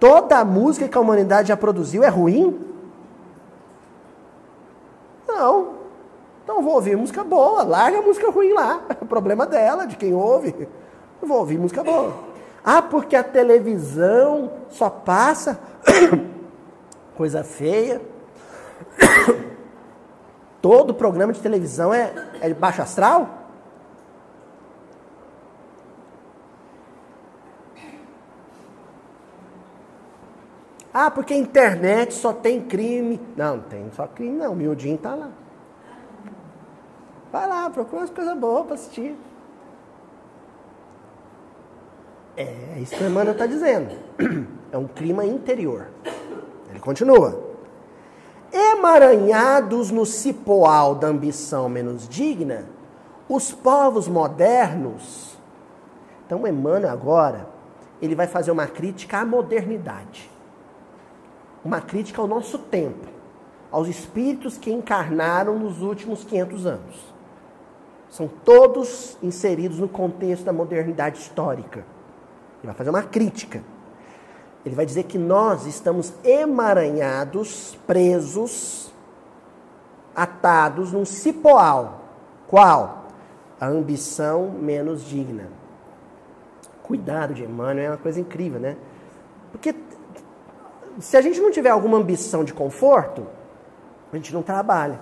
[0.01, 2.59] Toda a música que a humanidade já produziu é ruim?
[5.27, 5.79] Não.
[6.43, 8.81] Então vou ouvir música boa, larga a música ruim lá.
[9.03, 10.55] O problema dela, de quem ouve.
[11.21, 12.15] Eu vou ouvir música boa.
[12.65, 15.59] Ah, porque a televisão só passa
[17.17, 18.01] coisa feia.
[20.63, 23.38] Todo programa de televisão é, é baixo astral?
[31.01, 33.21] Ah, porque a internet só tem crime.
[33.37, 34.53] Não, não tem só crime, não.
[34.53, 35.31] O miudinho tá lá.
[37.31, 39.17] Vai lá, procura umas coisas boas para assistir.
[42.37, 43.95] É isso que a Emmanuel está dizendo.
[44.71, 45.87] É um clima interior.
[46.69, 47.43] Ele continua.
[48.53, 52.67] Emaranhados no cipoal da ambição menos digna,
[53.31, 55.39] os povos modernos.
[56.27, 57.49] Então, Emmanuel agora,
[58.03, 60.29] ele vai fazer uma crítica à modernidade.
[61.65, 63.07] Uma crítica ao nosso tempo,
[63.71, 67.15] aos espíritos que encarnaram nos últimos 500 anos.
[68.11, 71.81] São todos inseridos no contexto da modernidade histórica.
[72.61, 73.63] Ele vai fazer uma crítica.
[74.65, 78.93] Ele vai dizer que nós estamos emaranhados, presos,
[80.15, 82.01] atados num cipoal.
[82.49, 83.07] Qual?
[83.61, 85.49] A ambição menos digna.
[86.83, 88.77] Cuidado de Emmanuel é uma coisa incrível, né?
[89.53, 89.75] Porque
[91.01, 93.27] se a gente não tiver alguma ambição de conforto,
[94.13, 95.01] a gente não trabalha.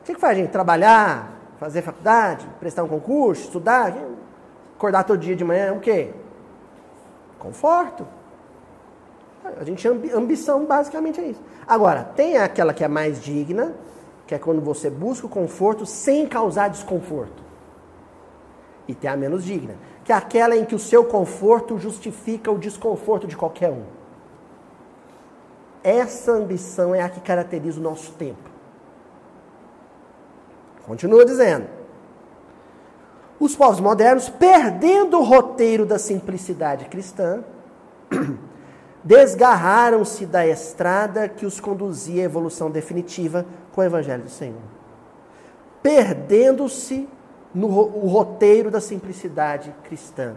[0.00, 0.50] O que, que faz, gente?
[0.50, 3.92] Trabalhar, fazer faculdade, prestar um concurso, estudar,
[4.76, 6.12] acordar todo dia de manhã, o quê?
[7.38, 8.06] Conforto.
[9.58, 11.42] A gente ambição basicamente é isso.
[11.66, 13.74] Agora, tem aquela que é mais digna,
[14.26, 17.44] que é quando você busca o conforto sem causar desconforto.
[18.88, 19.74] E tem a menos digna,
[20.06, 23.82] que aquela em que o seu conforto justifica o desconforto de qualquer um.
[25.82, 28.48] Essa ambição é a que caracteriza o nosso tempo.
[30.86, 31.66] Continua dizendo.
[33.40, 37.42] Os povos modernos, perdendo o roteiro da simplicidade cristã,
[39.02, 44.62] desgarraram-se da estrada que os conduzia à evolução definitiva com o Evangelho do Senhor.
[45.82, 47.08] Perdendo-se
[47.56, 50.34] no o roteiro da simplicidade cristã.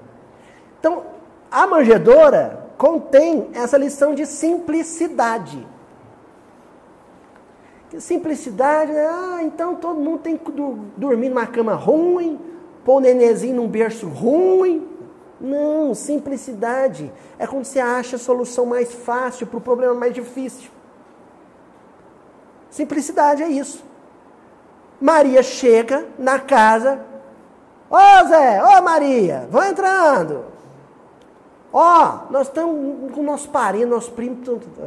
[0.80, 1.04] Então,
[1.52, 5.68] a manjedora contém essa lição de simplicidade.
[8.00, 9.06] Simplicidade, né?
[9.06, 10.50] ah, então todo mundo tem que
[10.96, 12.40] dormir numa cama ruim,
[12.86, 14.88] pôr o nenenzinho num berço ruim.
[15.42, 20.70] Não, simplicidade é quando você acha a solução mais fácil para o problema mais difícil.
[22.70, 23.84] Simplicidade é isso.
[25.02, 27.09] Maria chega na casa.
[27.90, 30.46] Ô Zé, ô Maria, vão entrando.
[31.74, 34.38] Ó, nós estamos com nosso parente, nosso primo,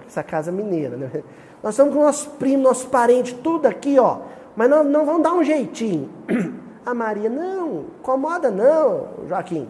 [0.06, 1.22] essa casa mineira, né?
[1.62, 4.18] Nós estamos com nossos primos, nossos parentes, tudo aqui, ó.
[4.54, 6.10] Mas não, não vamos dar um jeitinho.
[6.84, 9.68] A Maria, não, incomoda não, Joaquim.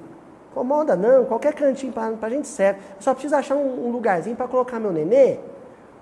[0.50, 2.80] Incomoda não, qualquer cantinho para a gente serve.
[2.96, 5.38] Eu só preciso achar um, um lugarzinho para colocar meu nenê.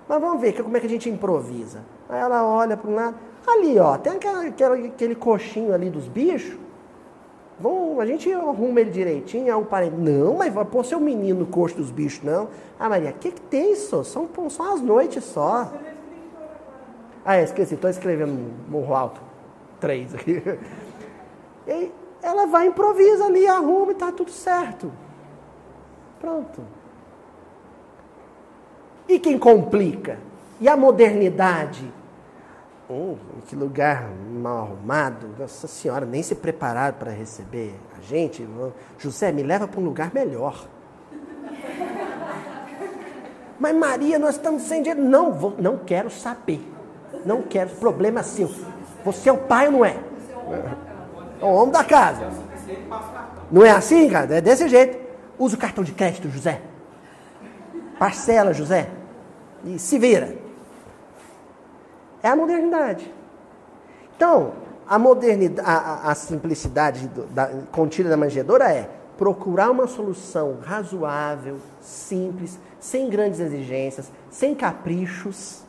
[0.07, 1.79] Mas vamos ver como é que a gente improvisa.
[2.09, 3.15] Aí ela olha para um lado.
[3.47, 6.57] Ali, ó, tem aquela, aquela, aquele coxinho ali dos bichos.
[7.61, 9.95] Vamos, a gente arruma ele direitinho, é um parente.
[9.95, 12.49] Não, mas pôr seu menino no coxo dos bichos, não.
[12.79, 14.03] Ah, Maria, o que, que tem isso?
[14.03, 15.71] São, são as noites só.
[17.23, 19.21] Ah, é, esqueci, estou escrevendo Morro Alto.
[19.79, 20.41] Três aqui.
[21.67, 21.91] E
[22.23, 24.91] ela vai, improvisa ali, arruma e está tudo certo.
[26.19, 26.63] Pronto.
[29.07, 30.17] E quem complica?
[30.59, 31.91] E a modernidade?
[32.91, 33.15] Hum,
[33.47, 35.29] que lugar mal arrumado.
[35.39, 38.45] Nossa Senhora, nem se prepararam para receber a gente.
[38.97, 40.67] José, me leva para um lugar melhor.
[43.57, 45.01] Mas Maria, nós estamos sem dinheiro.
[45.01, 46.61] Não, vou, não quero saber.
[47.25, 47.69] Não quero.
[47.69, 48.51] Problema seu.
[49.05, 49.95] Você é o pai ou não é?
[51.39, 52.29] É o homem da casa.
[53.49, 54.35] Não é assim, cara?
[54.35, 54.99] É desse jeito.
[55.39, 56.61] Usa o cartão de crédito, José.
[57.97, 58.89] Parcela, José.
[59.63, 60.35] E se vira.
[62.23, 63.11] É a modernidade.
[64.15, 64.53] Então,
[64.87, 71.59] a modernidade, a, a simplicidade do, da, contida da manjedoura é procurar uma solução razoável,
[71.79, 75.63] simples, sem grandes exigências, sem caprichos,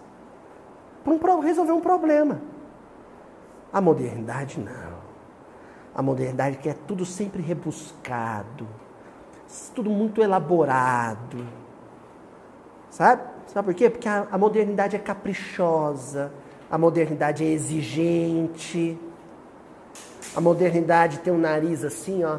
[1.20, 2.40] para resolver um problema.
[3.72, 5.02] A modernidade não.
[5.94, 8.66] A modernidade quer tudo sempre rebuscado,
[9.74, 11.46] tudo muito elaborado.
[12.90, 13.22] Sabe?
[13.46, 13.90] Sabe por quê?
[13.90, 16.32] Porque a, a modernidade é caprichosa,
[16.72, 18.98] a modernidade é exigente.
[20.34, 22.38] A modernidade tem um nariz assim, ó.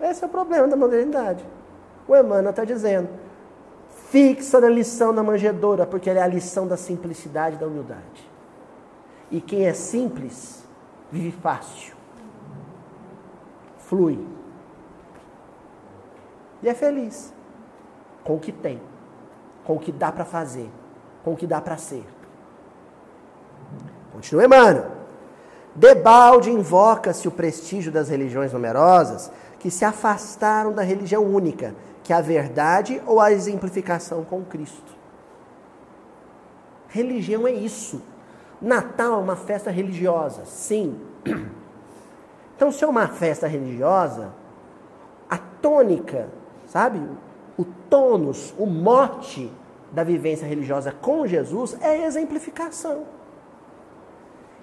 [0.00, 1.46] Esse é o problema da modernidade.
[2.08, 3.08] O Emmanuel está dizendo:
[4.08, 8.28] fixa na lição da manjedoura, porque ela é a lição da simplicidade e da humildade.
[9.30, 10.66] E quem é simples,
[11.12, 11.94] vive fácil,
[13.78, 14.18] flui.
[16.60, 17.32] E é feliz
[18.24, 18.80] com o que tem,
[19.64, 20.70] com o que dá para fazer,
[21.24, 22.04] com o que dá para ser.
[24.12, 24.90] Continua Emmanuel.
[25.74, 32.16] Debalde invoca-se o prestígio das religiões numerosas que se afastaram da religião única, que é
[32.16, 34.92] a verdade ou a exemplificação com Cristo.
[36.88, 38.02] Religião é isso.
[38.60, 41.00] Natal é uma festa religiosa, sim.
[42.54, 44.30] Então, se é uma festa religiosa,
[45.28, 46.28] a tônica,
[46.66, 47.00] sabe?
[47.56, 49.52] O tônus, o mote
[49.92, 53.04] da vivência religiosa com Jesus é exemplificação.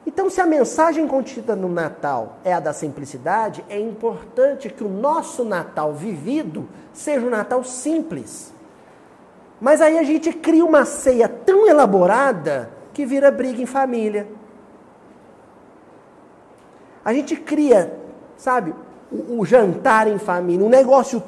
[0.05, 4.89] Então, se a mensagem contida no Natal é a da simplicidade, é importante que o
[4.89, 8.51] nosso Natal vivido seja um Natal simples.
[9.61, 14.27] Mas aí a gente cria uma ceia tão elaborada que vira briga em família.
[17.03, 17.97] A gente cria,
[18.37, 18.73] sabe,
[19.11, 21.21] o, o jantar em família, um negócio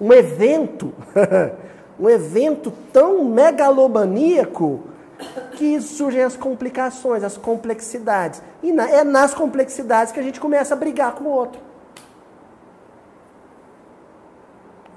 [0.00, 0.92] um evento,
[1.98, 4.84] um evento tão megalomaníaco
[5.52, 8.40] que surgem as complicações, as complexidades.
[8.62, 11.60] E na, é nas complexidades que a gente começa a brigar com o outro.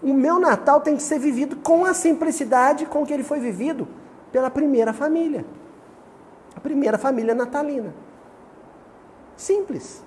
[0.01, 3.87] O meu Natal tem que ser vivido com a simplicidade com que ele foi vivido
[4.31, 5.45] pela primeira família.
[6.55, 7.93] A primeira família natalina.
[9.35, 10.03] Simples.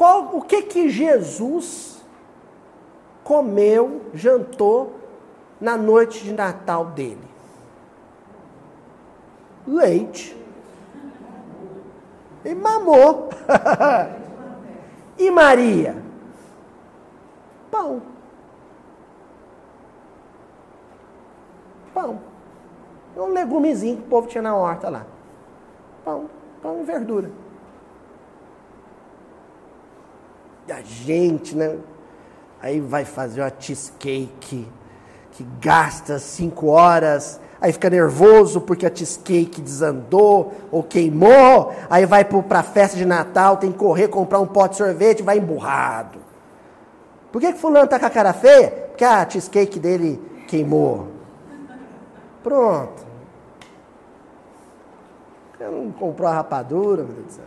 [0.00, 2.02] Qual, o que que Jesus
[3.22, 4.94] comeu, jantou
[5.60, 7.28] na noite de Natal dele?
[9.66, 10.34] Leite.
[12.42, 13.28] E mamou.
[15.18, 16.02] e Maria?
[17.70, 18.00] Pão.
[21.92, 22.20] Pão.
[23.14, 25.04] Um legumezinho que o povo tinha na horta lá.
[26.02, 26.30] Pão.
[26.62, 27.30] Pão e verdura.
[30.72, 31.76] A gente, né?
[32.62, 34.66] Aí vai fazer uma cheesecake
[35.32, 42.24] que gasta cinco horas, aí fica nervoso porque a cheesecake desandou ou queimou, aí vai
[42.24, 46.18] para a festa de Natal, tem que correr comprar um pote de sorvete, vai emburrado.
[47.32, 48.70] Por que, que fulano tá com a cara feia?
[48.88, 51.08] Porque a cheesecake dele queimou.
[52.42, 53.06] Pronto.
[55.58, 57.44] Eu não comprou a rapadura, meu Deus do céu.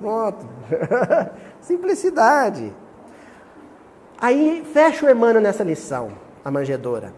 [0.00, 0.46] Pronto.
[1.68, 2.74] Simplicidade.
[4.18, 6.12] Aí fecha o Emmanuel nessa lição,
[6.42, 7.12] a manjedora.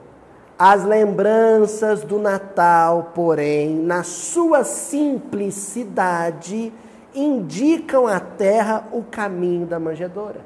[0.59, 6.73] As lembranças do Natal, porém, na sua simplicidade,
[7.15, 10.41] indicam à terra o caminho da manjedora.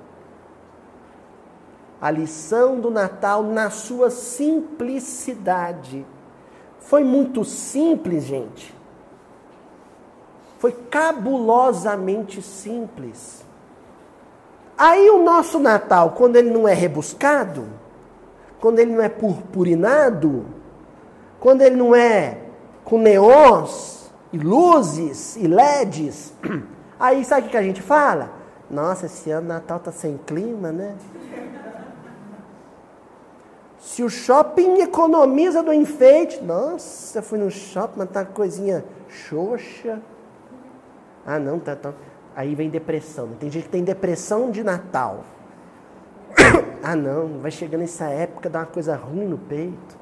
[1.99, 6.05] A lição do Natal na sua simplicidade.
[6.79, 8.75] Foi muito simples, gente.
[10.59, 13.43] Foi cabulosamente simples.
[14.77, 17.67] Aí o nosso Natal, quando ele não é rebuscado,
[18.61, 20.47] quando ele não é purpurinado,
[21.39, 22.39] quando ele não é
[22.85, 26.33] com neons e luzes e LEDs,
[26.99, 28.33] aí sabe o que a gente fala?
[28.71, 30.97] Nossa, esse ano Natal tá sem clima, né?
[33.79, 40.01] Se o shopping economiza do enfeite, nossa, eu fui no shopping, mas tá coisinha xoxa.
[41.27, 41.93] Ah, não, tá, tá.
[42.37, 43.31] Aí vem depressão.
[43.39, 45.25] Tem gente que tem depressão de Natal.
[46.87, 49.97] Ah, não, vai chegando essa época, dá uma coisa ruim no peito.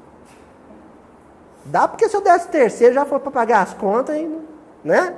[1.63, 4.21] Dá porque se eu desse terceiro já for para pagar as contas,
[4.83, 5.15] né?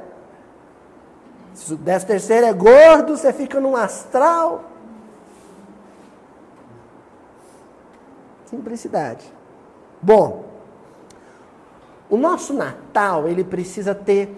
[1.56, 4.64] Se o décimo terceiro é gordo, você fica num astral.
[8.46, 9.26] Simplicidade.
[10.02, 10.46] Bom,
[12.10, 14.36] o nosso Natal, ele precisa ter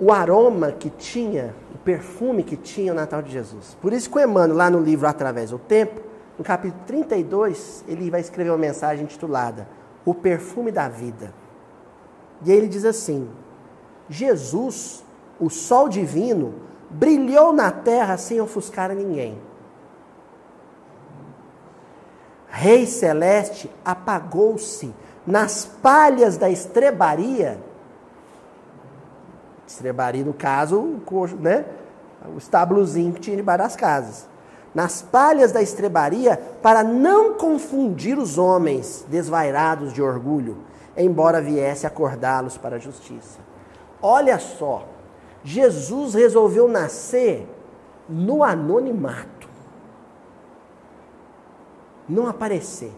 [0.00, 1.54] o aroma que tinha,
[1.84, 3.76] perfume que tinha o Natal de Jesus.
[3.80, 6.00] Por isso que o Emmanuel, lá no livro Através do Tempo,
[6.38, 9.68] no capítulo 32, ele vai escrever uma mensagem intitulada
[10.04, 11.32] O Perfume da Vida.
[12.44, 13.28] E ele diz assim:
[14.08, 15.04] Jesus,
[15.38, 16.54] o sol divino,
[16.90, 19.38] brilhou na terra sem ofuscar ninguém.
[22.48, 24.94] Rei celeste apagou-se
[25.26, 27.58] nas palhas da estrebaria.
[29.66, 31.64] Estrebaria, no caso, o, né,
[32.34, 34.34] o estábulozinho que tinha debaixo das casas
[34.74, 40.58] nas palhas da estrebaria, para não confundir os homens desvairados de orgulho,
[40.96, 43.38] embora viesse acordá-los para a justiça.
[44.02, 44.86] Olha só,
[45.44, 47.48] Jesus resolveu nascer
[48.08, 49.48] no anonimato,
[52.08, 52.92] não aparecer,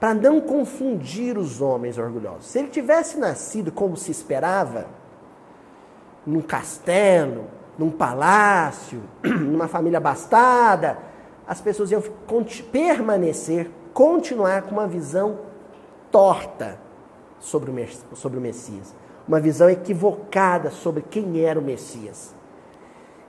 [0.00, 2.46] para não confundir os homens orgulhosos.
[2.46, 4.86] Se ele tivesse nascido como se esperava,
[6.26, 7.46] num castelo,
[7.78, 10.98] num palácio, numa família abastada,
[11.46, 12.02] as pessoas iam
[12.70, 15.38] permanecer, continuar com uma visão
[16.10, 16.78] torta
[17.38, 18.94] sobre o, sobre o Messias.
[19.26, 22.34] Uma visão equivocada sobre quem era o Messias.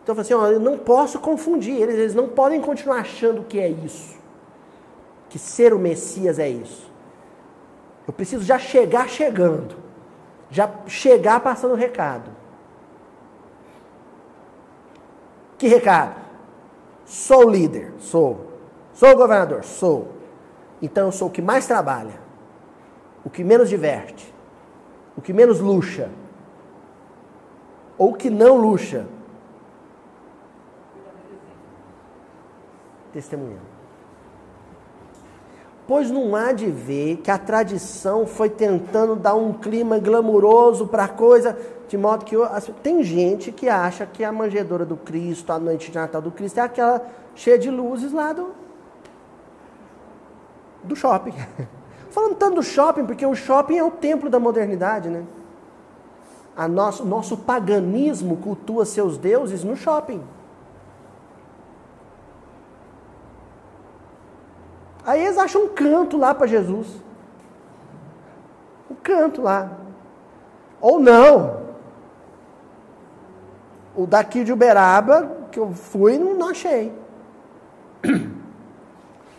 [0.04, 3.60] Então, eu assim: ó, eu não posso confundir eles, eles não podem continuar achando que
[3.60, 4.20] é isso.
[5.30, 6.92] Que ser o Messias é isso.
[8.08, 9.76] Eu preciso já chegar chegando.
[10.50, 12.41] Já chegar passando o recado.
[15.62, 16.16] Que recado?
[17.06, 18.48] Sou líder, sou.
[18.96, 20.08] Sou governador, sou.
[20.82, 22.20] Então eu sou o que mais trabalha,
[23.24, 24.34] o que menos diverte,
[25.16, 26.10] o que menos luxa,
[27.96, 29.06] ou que não luxa.
[33.14, 33.70] Testemunhando.
[35.88, 41.04] Pois não há de ver que a tradição foi tentando dar um clima glamuroso para
[41.04, 41.56] a coisa
[41.92, 45.92] de modo que assim, tem gente que acha que a manjedoura do Cristo, a noite
[45.92, 48.52] de Natal do Cristo, é aquela cheia de luzes lá do,
[50.86, 51.34] do shopping.
[52.10, 55.26] Falando tanto do shopping, porque o shopping é o templo da modernidade, né?
[56.56, 60.24] A nosso, nosso paganismo cultua seus deuses no shopping.
[65.06, 66.88] Aí eles acham um canto lá para Jesus.
[68.90, 69.72] Um canto lá.
[70.80, 71.61] Ou não.
[74.02, 76.92] O daqui de Uberaba, que eu fui, não, não achei.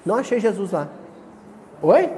[0.04, 0.88] Não achei Jesus lá.
[1.80, 2.10] Oi?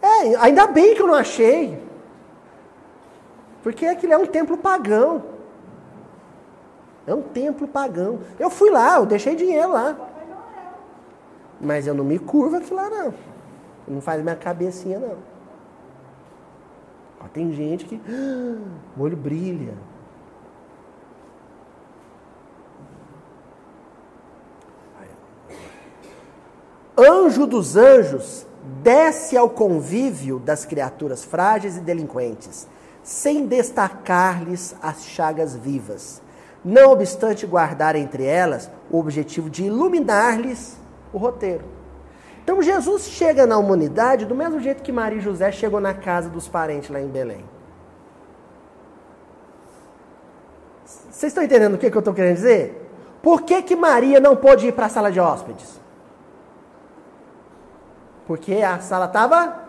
[0.00, 1.82] É, ainda bem que eu não achei.
[3.64, 5.24] Porque aquilo é um templo pagão.
[7.04, 8.20] É um templo pagão.
[8.38, 9.96] Eu fui lá, eu deixei dinheiro lá.
[11.60, 13.14] Mas eu não me curvo aquilo lá, não.
[13.88, 15.16] Não faz minha cabecinha, não.
[17.20, 17.96] Ó, tem gente que.
[18.96, 19.74] o olho brilha.
[26.96, 28.46] Anjo dos anjos
[28.82, 32.66] desce ao convívio das criaturas frágeis e delinquentes,
[33.02, 36.22] sem destacar-lhes as chagas vivas,
[36.64, 40.76] não obstante guardar entre elas o objetivo de iluminar-lhes
[41.12, 41.64] o roteiro.
[42.42, 46.28] Então Jesus chega na humanidade do mesmo jeito que Maria e José chegou na casa
[46.28, 47.44] dos parentes lá em Belém.
[50.84, 52.90] Vocês estão entendendo o que, que eu estou querendo dizer?
[53.22, 55.80] Por que, que Maria não pôde ir para a sala de hóspedes?
[58.26, 59.64] Porque a sala estava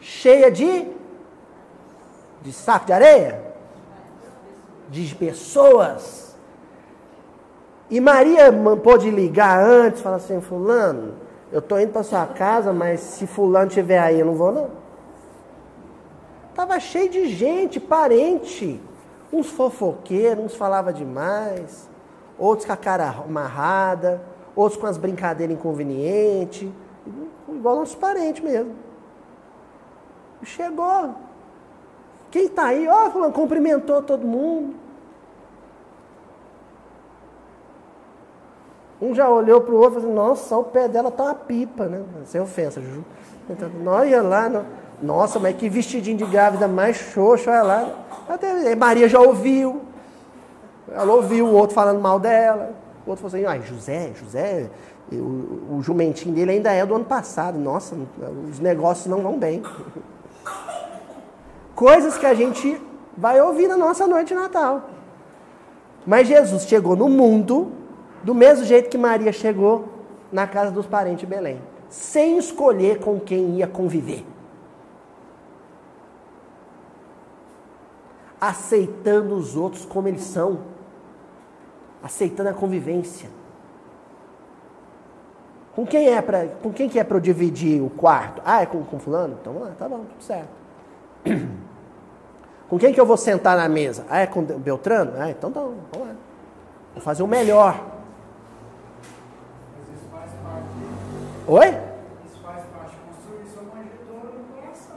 [0.00, 0.86] cheia de,
[2.42, 3.42] de saco de areia,
[4.90, 6.36] de pessoas.
[7.88, 8.52] E Maria
[8.82, 11.14] pôde ligar antes, falar assim, fulano,
[11.50, 14.70] eu estou indo para sua casa, mas se fulano estiver aí, eu não vou não.
[16.50, 18.80] Estava cheio de gente, parente.
[19.32, 21.88] Uns fofoqueiros, uns falava demais,
[22.38, 24.22] outros com a cara amarrada,
[24.54, 26.70] outros com as brincadeiras inconvenientes
[27.48, 28.74] igual nosso parente mesmo.
[30.42, 31.14] Chegou.
[32.30, 32.86] Quem está aí?
[32.88, 34.74] Ó, oh, cumprimentou todo mundo.
[39.00, 41.34] Um já olhou para o outro e falou assim, nossa, o pé dela tá uma
[41.34, 42.02] pipa, né?
[42.24, 43.04] Sem ofensa, Juju.
[43.50, 44.64] Então, lá, não.
[45.02, 47.88] nossa, mas que vestidinho de grávida mais xoxo, olha lá.
[48.28, 49.82] Até, Maria já ouviu.
[50.90, 52.72] Ela ouviu o outro falando mal dela.
[53.06, 54.70] O outro falou assim, José, José,
[55.12, 57.58] o, o jumentinho dele ainda é do ano passado.
[57.58, 57.96] Nossa,
[58.50, 59.62] os negócios não vão bem.
[61.74, 62.80] Coisas que a gente
[63.16, 64.90] vai ouvir na nossa noite de Natal.
[66.06, 67.72] Mas Jesus chegou no mundo
[68.22, 69.88] do mesmo jeito que Maria chegou
[70.32, 74.24] na casa dos parentes de Belém, sem escolher com quem ia conviver.
[78.40, 80.60] Aceitando os outros como eles são,
[82.02, 83.30] aceitando a convivência.
[85.74, 88.40] Com quem é para, com quem que é para eu dividir o quarto?
[88.44, 89.36] Ah, é com, com fulano?
[89.40, 90.48] Então, ah, tá bom, tudo certo.
[92.68, 94.06] Com quem que eu vou sentar na mesa?
[94.08, 95.12] Ah, é com Beltrano?
[95.18, 96.14] Ah, então tá, vamos lá.
[96.94, 97.74] Vou fazer o melhor.
[99.76, 100.64] Mas isso faz parte.
[101.46, 101.68] Oi?
[102.26, 102.96] Isso faz parte.
[103.06, 104.96] Construir sua manjedoura no coração.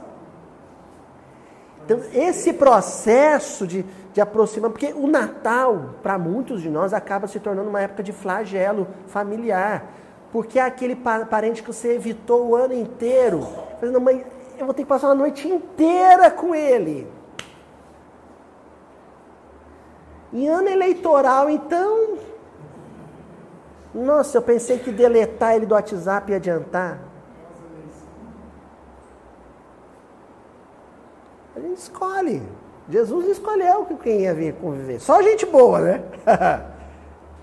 [1.84, 7.38] Então, esse processo de, de aproximar, porque o Natal, para muitos de nós, acaba se
[7.38, 9.84] tornando uma época de flagelo familiar.
[10.32, 13.46] Porque é aquele parente que você evitou o ano inteiro.
[13.80, 14.24] Falando, mãe,
[14.58, 17.10] eu vou ter que passar uma noite inteira com ele.
[20.32, 22.18] Em ano eleitoral, então.
[23.94, 26.98] Nossa, eu pensei que deletar ele do WhatsApp ia adiantar.
[31.56, 32.42] A gente escolhe.
[32.88, 35.00] Jesus escolheu quem ia vir conviver.
[35.00, 36.02] Só gente boa, né?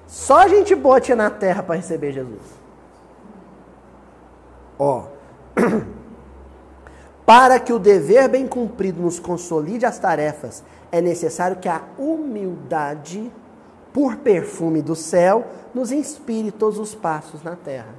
[0.08, 2.64] Só gente boa tinha na terra para receber Jesus.
[4.78, 5.05] Ó.
[7.26, 13.32] Para que o dever bem cumprido nos consolide as tarefas é necessário que a humildade,
[13.91, 17.95] por perfume do céu, nos inspire todos os passos na terra.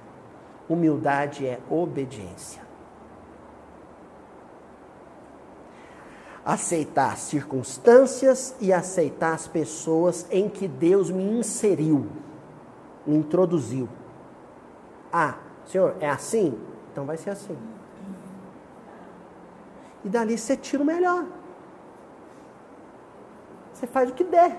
[0.68, 2.62] Humildade é obediência.
[6.44, 12.06] Aceitar as circunstâncias e aceitar as pessoas em que Deus me inseriu,
[13.04, 13.88] me introduziu.
[15.12, 15.34] Ah,
[15.66, 16.58] Senhor, é assim?
[16.92, 17.56] Então vai ser assim.
[20.04, 21.24] E dali você tira o melhor.
[23.72, 24.56] Você faz o que der.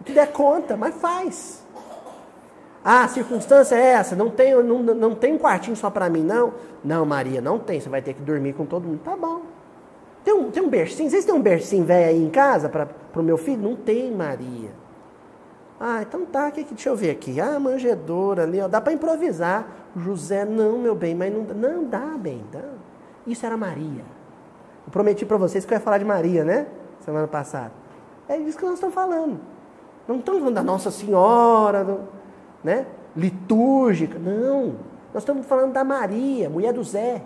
[0.00, 1.62] O que der conta, mas faz.
[2.84, 6.22] Ah, a circunstância é essa, não tem, não, não tem um quartinho só para mim,
[6.22, 6.52] não?
[6.84, 9.00] Não, Maria, não tem, você vai ter que dormir com todo mundo.
[9.02, 9.42] Tá bom.
[10.22, 13.22] Tem um, tem um bercinho, vocês têm um bercinho velho aí em casa para o
[13.22, 13.62] meu filho?
[13.62, 14.70] Não tem, Maria.
[15.78, 17.40] Ah, então tá, que, deixa eu ver aqui.
[17.40, 19.83] Ah, manjedora ali, ó, dá para improvisar.
[19.96, 22.60] José, não, meu bem, mas não, não dá, bem, dá.
[23.26, 24.04] Isso era Maria.
[24.86, 26.66] Eu prometi para vocês que eu ia falar de Maria, né?
[27.00, 27.72] Semana passada.
[28.28, 29.40] É disso que nós estamos falando.
[30.06, 32.00] Não estamos falando da Nossa Senhora,
[32.62, 32.86] né?
[33.16, 34.18] litúrgica.
[34.18, 34.74] Não.
[35.12, 37.22] Nós estamos falando da Maria, mulher do Zé.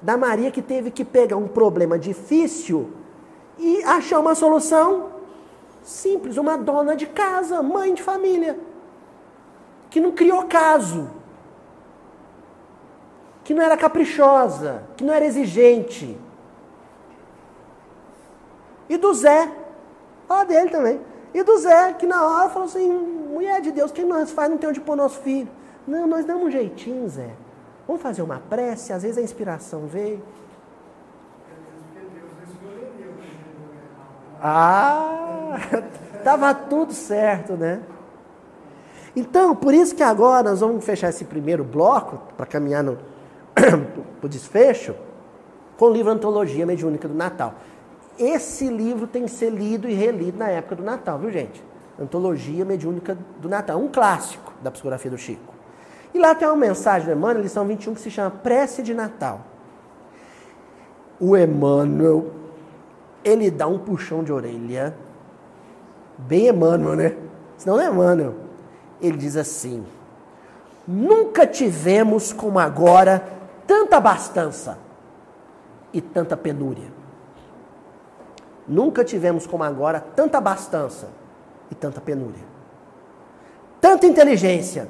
[0.00, 2.90] Da Maria que teve que pegar um problema difícil
[3.58, 5.10] e achar uma solução
[5.82, 6.36] simples.
[6.36, 8.58] Uma dona de casa, mãe de família.
[9.90, 11.10] Que não criou caso.
[13.44, 14.84] Que não era caprichosa.
[14.96, 16.18] Que não era exigente
[18.88, 19.50] e do Zé,
[20.26, 21.00] fala dele também.
[21.34, 24.56] E do Zé, que na hora falou assim: mulher de Deus, quem nós faz não
[24.56, 25.48] tem onde pôr nosso filho.
[25.86, 27.30] Não, nós damos um jeitinho, Zé.
[27.86, 30.22] Vamos fazer uma prece, às vezes a inspiração veio.
[34.40, 35.56] Ah,
[36.16, 37.82] estava tudo certo, né?
[39.16, 42.98] Então, por isso que agora nós vamos fechar esse primeiro bloco, para caminhar no
[44.22, 44.94] o desfecho,
[45.76, 47.54] com o livro Antologia Mediúnica do Natal.
[48.18, 51.62] Esse livro tem que ser lido e relido na época do Natal, viu gente?
[52.00, 55.54] Antologia Mediúnica do Natal, um clássico da psicografia do Chico.
[56.12, 59.40] E lá tem uma mensagem do Emmanuel, lição 21, que se chama Prece de Natal.
[61.20, 62.32] O Emmanuel,
[63.22, 64.96] ele dá um puxão de orelha,
[66.16, 67.16] bem Emmanuel, né?
[67.56, 68.47] Senão não é Emmanuel.
[69.00, 69.84] Ele diz assim:
[70.86, 73.22] Nunca tivemos como agora
[73.66, 74.78] tanta abastança
[75.92, 76.90] e tanta penúria.
[78.66, 81.08] Nunca tivemos como agora tanta abastança
[81.70, 82.44] e tanta penúria.
[83.80, 84.88] Tanta inteligência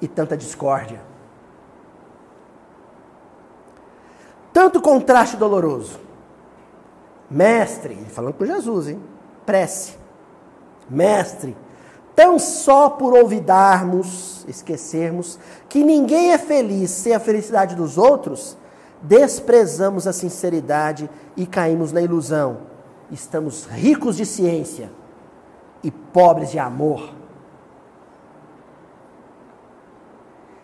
[0.00, 1.00] e tanta discórdia.
[4.52, 6.00] Tanto contraste doloroso.
[7.30, 9.02] Mestre, falando com Jesus, hein?
[9.44, 9.96] Prece.
[10.88, 11.56] Mestre,
[12.16, 15.38] tão só por olvidarmos, esquecermos
[15.68, 18.56] que ninguém é feliz sem a felicidade dos outros,
[19.00, 22.74] desprezamos a sinceridade e caímos na ilusão
[23.10, 24.90] estamos ricos de ciência
[25.82, 27.14] e pobres de amor.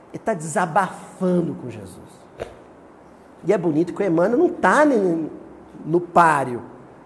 [0.09, 1.97] Ele está desabafando com Jesus.
[3.45, 4.85] E é bonito que o Emmanuel não está
[5.85, 6.63] no páreo,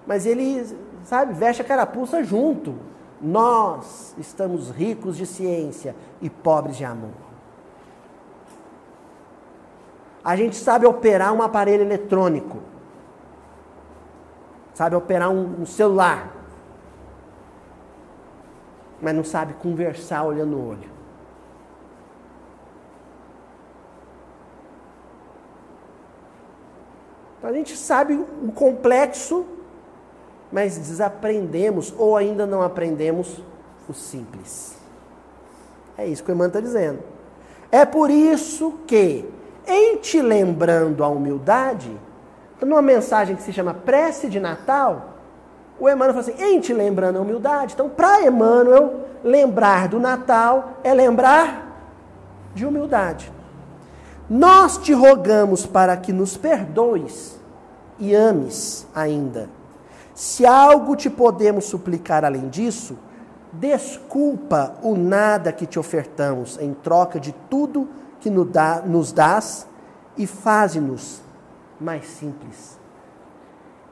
[0.06, 0.66] mas ele,
[1.04, 2.74] sabe, veste a carapuça junto.
[3.20, 7.26] Nós estamos ricos de ciência e pobres de amor.
[10.22, 12.58] A gente sabe operar um aparelho eletrônico,
[14.74, 16.32] sabe operar um, um celular,
[19.00, 20.96] mas não sabe conversar olhando no olho.
[27.38, 29.46] Então a gente sabe o complexo,
[30.50, 33.42] mas desaprendemos ou ainda não aprendemos
[33.88, 34.76] o simples.
[35.98, 37.00] É isso que o irmão está dizendo.
[37.70, 39.28] É por isso que,
[39.66, 41.90] em te lembrando a humildade,
[42.60, 45.14] numa mensagem que se chama Prece de Natal,
[45.78, 47.74] o Emmanuel fala assim, em te lembrando a humildade.
[47.74, 51.66] Então, para Emmanuel, lembrar do Natal é lembrar
[52.54, 53.30] de humildade.
[54.28, 57.38] Nós te rogamos para que nos perdoes
[57.98, 59.48] e ames ainda.
[60.16, 62.96] Se algo te podemos suplicar além disso,
[63.52, 67.86] desculpa o nada que te ofertamos em troca de tudo
[68.18, 69.68] que nos dás
[70.16, 71.20] e faze-nos
[71.78, 72.80] mais simples.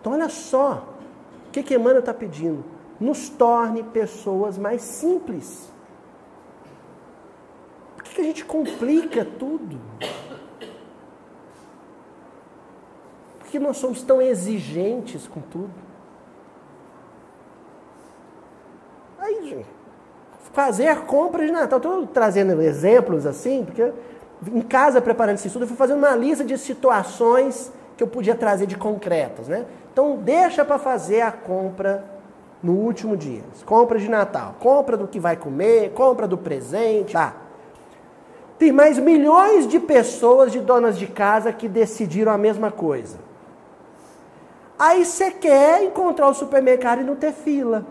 [0.00, 0.96] Então, olha só,
[1.46, 2.64] o que, que Emmanuel está pedindo?
[2.98, 5.68] Nos torne pessoas mais simples.
[7.96, 9.78] Por que, que a gente complica tudo?
[13.50, 15.83] que nós somos tão exigentes com tudo?
[19.24, 19.64] Aí,
[20.52, 21.78] fazer compras de Natal.
[21.78, 23.90] Estou trazendo exemplos assim, porque
[24.52, 28.34] em casa, preparando esse estudo, eu fui fazendo uma lista de situações que eu podia
[28.34, 29.64] trazer de concretas, né?
[29.90, 32.04] Então, deixa para fazer a compra
[32.62, 33.42] no último dia.
[33.64, 34.56] Compras de Natal.
[34.60, 37.14] Compra do que vai comer, compra do presente.
[37.14, 37.34] Tá.
[38.58, 43.16] Tem mais milhões de pessoas, de donas de casa, que decidiram a mesma coisa.
[44.78, 47.86] Aí você quer encontrar o supermercado e não ter fila.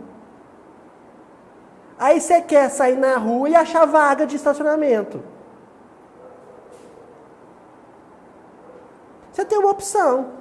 [1.97, 5.21] Aí você quer sair na rua e achar vaga de estacionamento.
[9.31, 10.31] Você tem uma opção.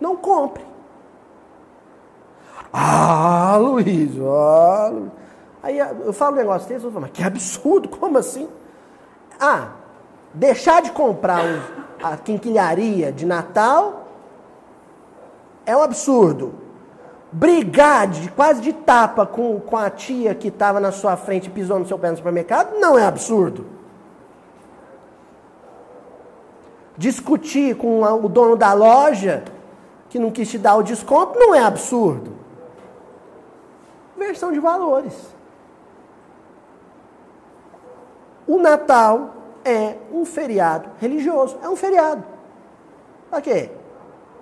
[0.00, 0.64] Não compre.
[2.72, 5.10] Ah, Luiz, ah, Luiz.
[5.62, 8.48] Aí eu falo um negócio desse, eu falo, mas que absurdo, como assim?
[9.40, 9.70] Ah,
[10.32, 11.42] deixar de comprar
[12.02, 14.06] a quinquilharia de Natal
[15.66, 16.54] é um absurdo.
[17.30, 21.78] Brigar de, quase de tapa com, com a tia que estava na sua frente pisou
[21.78, 23.66] no seu pé no supermercado não é absurdo.
[26.96, 29.44] Discutir com o dono da loja
[30.08, 32.32] que não quis te dar o desconto não é absurdo.
[34.16, 35.14] Versão de valores.
[38.46, 41.58] O Natal é um feriado religioso.
[41.62, 42.24] É um feriado.
[43.30, 43.70] Para quê?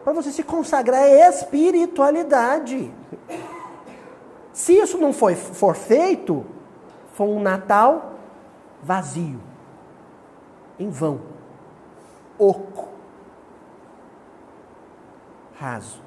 [0.07, 2.95] Para você se consagrar à espiritualidade.
[4.53, 6.47] Se isso não foi, for feito,
[7.15, 8.13] foi um Natal
[8.81, 9.41] vazio,
[10.79, 11.23] em vão,
[12.39, 12.89] oco,
[15.59, 16.01] raso.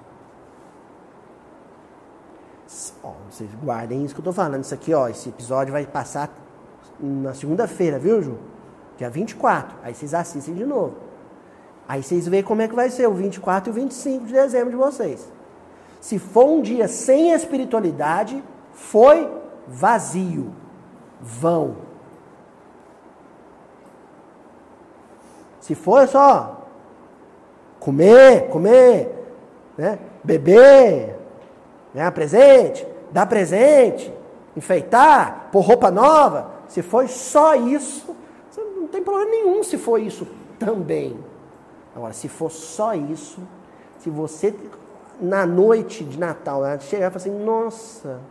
[3.03, 4.63] Ó, vocês guardem isso que eu estou falando.
[4.63, 6.31] Isso aqui, ó, esse episódio vai passar
[6.97, 8.37] na segunda-feira, viu, Ju?
[8.97, 9.77] Dia 24.
[9.83, 11.08] Aí vocês assistem de novo.
[11.89, 14.69] Aí vocês veem como é que vai ser o 24 e o 25 de dezembro
[14.69, 15.27] de vocês.
[15.99, 19.27] Se for um dia sem espiritualidade, foi
[19.67, 20.53] vazio,
[21.19, 21.77] vão.
[25.59, 26.67] Se for só
[27.79, 29.25] comer, comer,
[29.75, 29.97] né?
[30.23, 31.17] beber,
[31.91, 34.13] ganhar presente, dar presente,
[34.55, 38.15] enfeitar, pôr roupa nova, se for só isso,
[38.55, 40.27] não tem problema nenhum se for isso
[40.59, 41.17] também.
[41.99, 43.45] Agora, se for só isso,
[43.97, 44.55] se você
[45.19, 48.21] na noite de Natal chegar e falar assim, nossa,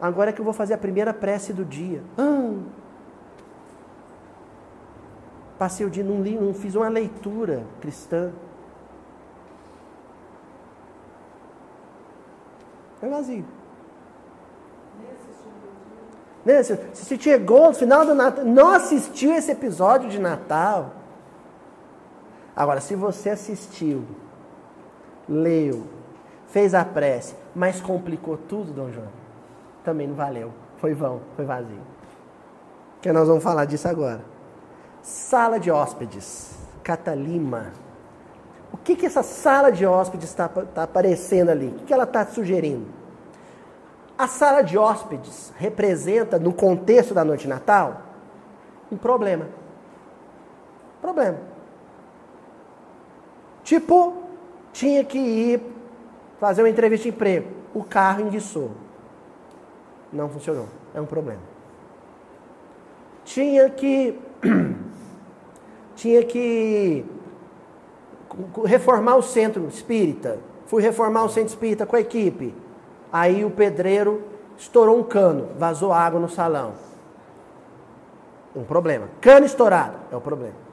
[0.00, 2.02] agora é que eu vou fazer a primeira prece do dia.
[5.56, 8.32] Passei o dia, não li, não fiz uma leitura cristã.
[13.00, 13.44] É vazio.
[16.44, 16.60] Né?
[16.64, 20.97] Se você chegou no final do Natal, não assistiu esse episódio de Natal,
[22.58, 24.02] Agora, se você assistiu,
[25.28, 25.84] leu,
[26.48, 29.06] fez a prece, mas complicou tudo, Dom João,
[29.84, 30.52] também não valeu.
[30.78, 31.80] Foi vão, foi vazio.
[33.00, 34.22] Que nós vamos falar disso agora.
[35.02, 37.72] Sala de hóspedes, Catalima.
[38.72, 41.68] O que, que essa sala de hóspedes está tá aparecendo ali?
[41.68, 42.88] O que, que ela está sugerindo?
[44.18, 48.02] A sala de hóspedes representa, no contexto da noite Natal,
[48.90, 49.46] um problema.
[51.00, 51.57] Problema.
[53.68, 54.22] Tipo,
[54.72, 55.60] tinha que ir
[56.40, 57.50] fazer uma entrevista de emprego.
[57.74, 58.70] O carro enguiçou.
[60.10, 60.68] Não funcionou.
[60.94, 61.42] É um problema.
[63.26, 64.18] Tinha que.
[65.96, 67.04] tinha que
[68.64, 70.38] reformar o centro espírita.
[70.64, 72.54] Fui reformar o centro espírita com a equipe.
[73.12, 74.22] Aí o pedreiro
[74.56, 76.72] estourou um cano, vazou água no salão.
[78.56, 79.10] Um problema.
[79.20, 80.67] Cano estourado é o problema.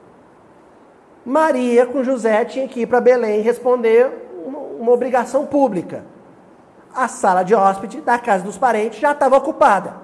[1.26, 4.08] Maria com José tinha que ir para Belém responder
[4.44, 6.04] uma, obrigação pública.
[6.94, 9.96] A sala de hóspede da casa dos parentes já estava ocupada.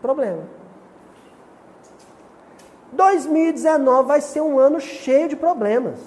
[0.00, 0.44] Problema.
[2.90, 5.98] 2019 vai ser um ano cheio de problemas.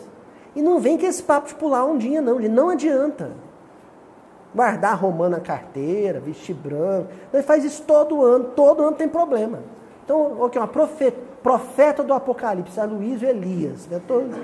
[0.56, 2.40] E não vem com esse papo de pular um dia, não.
[2.40, 3.30] Ele não adianta.
[4.54, 7.10] Guardar romã na carteira, vestir branco.
[7.32, 8.46] Ele faz isso todo ano.
[8.56, 9.60] Todo ano tem problema.
[10.10, 13.86] Então, o que é uma profeta, profeta do Apocalipse, a Luiz Elias.
[13.86, 14.02] Né?
[14.08, 14.36] Todo,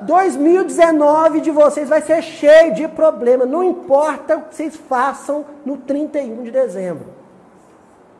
[0.00, 3.46] 2019 de vocês vai ser cheio de problema.
[3.46, 7.06] Não importa o que vocês façam no 31 de dezembro.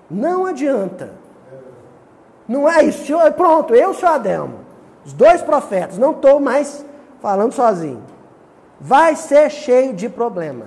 [0.09, 1.11] Não adianta.
[2.47, 3.12] Não é isso.
[3.37, 4.61] Pronto, eu sou Adelmo.
[5.05, 6.87] Os dois profetas, não estou mais
[7.20, 8.05] falando sozinho.
[8.81, 10.66] Vai ser cheio de problema.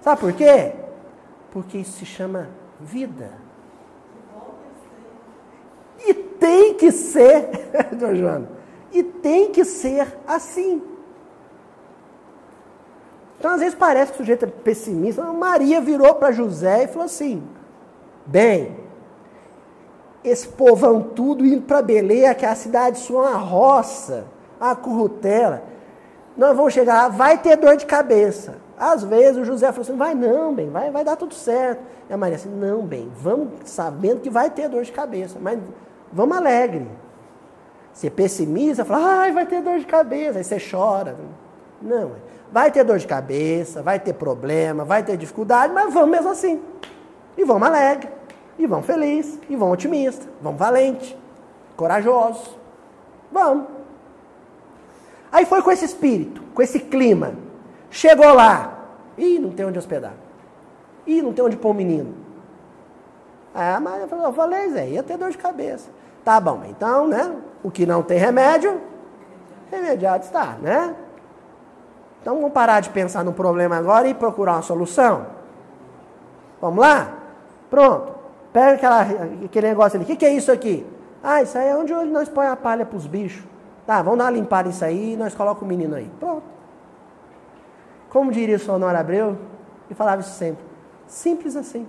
[0.00, 0.74] Sabe por quê?
[1.50, 2.46] Porque isso se chama
[2.78, 3.39] vida.
[6.06, 7.50] E tem que ser,
[8.14, 8.48] Joana,
[8.92, 10.82] e tem que ser assim.
[13.38, 15.22] Então, às vezes parece que o sujeito é pessimista.
[15.24, 17.42] Maria virou para José e falou assim:
[18.26, 18.76] Bem,
[20.22, 24.26] esse povão tudo indo para Belém, que é a cidade sua, uma roça,
[24.60, 25.62] a currutela.
[26.36, 28.56] Nós vamos chegar lá, vai ter dor de cabeça.
[28.78, 31.82] Às vezes o José falou assim, vai não, bem, vai, vai dar tudo certo.
[32.08, 35.58] E a Maria assim, não, bem, vamos sabendo que vai ter dor de cabeça, mas
[36.12, 36.86] vamos alegre.
[37.92, 41.16] Você pessimista, fala, ai, vai ter dor de cabeça, aí você chora.
[41.82, 42.12] Não,
[42.52, 46.60] vai ter dor de cabeça, vai ter problema, vai ter dificuldade, mas vamos mesmo assim.
[47.36, 48.08] E vamos alegre.
[48.58, 51.16] E vão feliz, e vão otimista, vão valente,
[51.76, 52.58] corajosos.
[53.32, 53.66] Vamos.
[55.32, 57.34] Aí foi com esse espírito, com esse clima.
[57.90, 58.78] Chegou lá.
[59.16, 60.14] Ih, não tem onde hospedar.
[61.06, 62.14] Ih, não tem onde pôr o menino.
[63.54, 65.90] Aí a Maria falou, eu falei, Zé, ia ter dor de cabeça.
[66.24, 67.36] Tá bom, então, né?
[67.62, 68.80] O que não tem remédio,
[69.70, 70.94] remediado está, né?
[72.20, 75.26] Então vamos parar de pensar no problema agora e procurar uma solução.
[76.60, 77.14] Vamos lá?
[77.70, 78.14] Pronto.
[78.52, 79.00] Pega aquela,
[79.44, 80.04] aquele negócio ali.
[80.04, 80.86] O que, que é isso aqui?
[81.22, 83.44] Ah, isso aí é onde nós põe a palha para os bichos.
[83.86, 86.10] Tá, vamos dar uma limpada isso aí e nós colocamos o menino aí.
[86.20, 86.42] Pronto.
[88.10, 89.38] Como diria o Sonora Abreu,
[89.88, 90.64] e falava isso sempre.
[91.06, 91.86] Simples assim.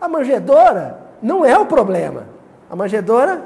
[0.00, 2.24] A manjedora não é o problema.
[2.70, 3.42] A manjedora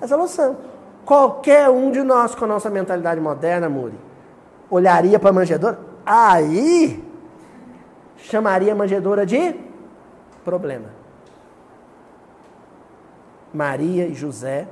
[0.00, 0.56] é a solução.
[1.04, 3.94] Qualquer um de nós com a nossa mentalidade moderna, Muri,
[4.70, 5.78] olharia para a manjedora.
[6.04, 7.04] Aí
[8.16, 9.54] chamaria a manjedoura de
[10.44, 10.88] problema.
[13.52, 14.66] Maria e José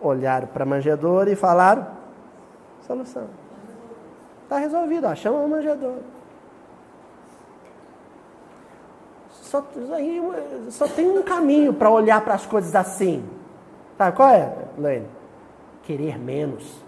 [0.00, 1.86] olharam para a manjedoura e falaram:
[2.86, 3.26] solução.
[4.44, 6.17] Está resolvido, ó, chama a manjedoura.
[9.48, 9.66] Só,
[10.68, 13.24] só tem um caminho para olhar para as coisas assim.
[13.96, 15.06] Tá, qual é, Lene?
[15.84, 16.84] Querer menos.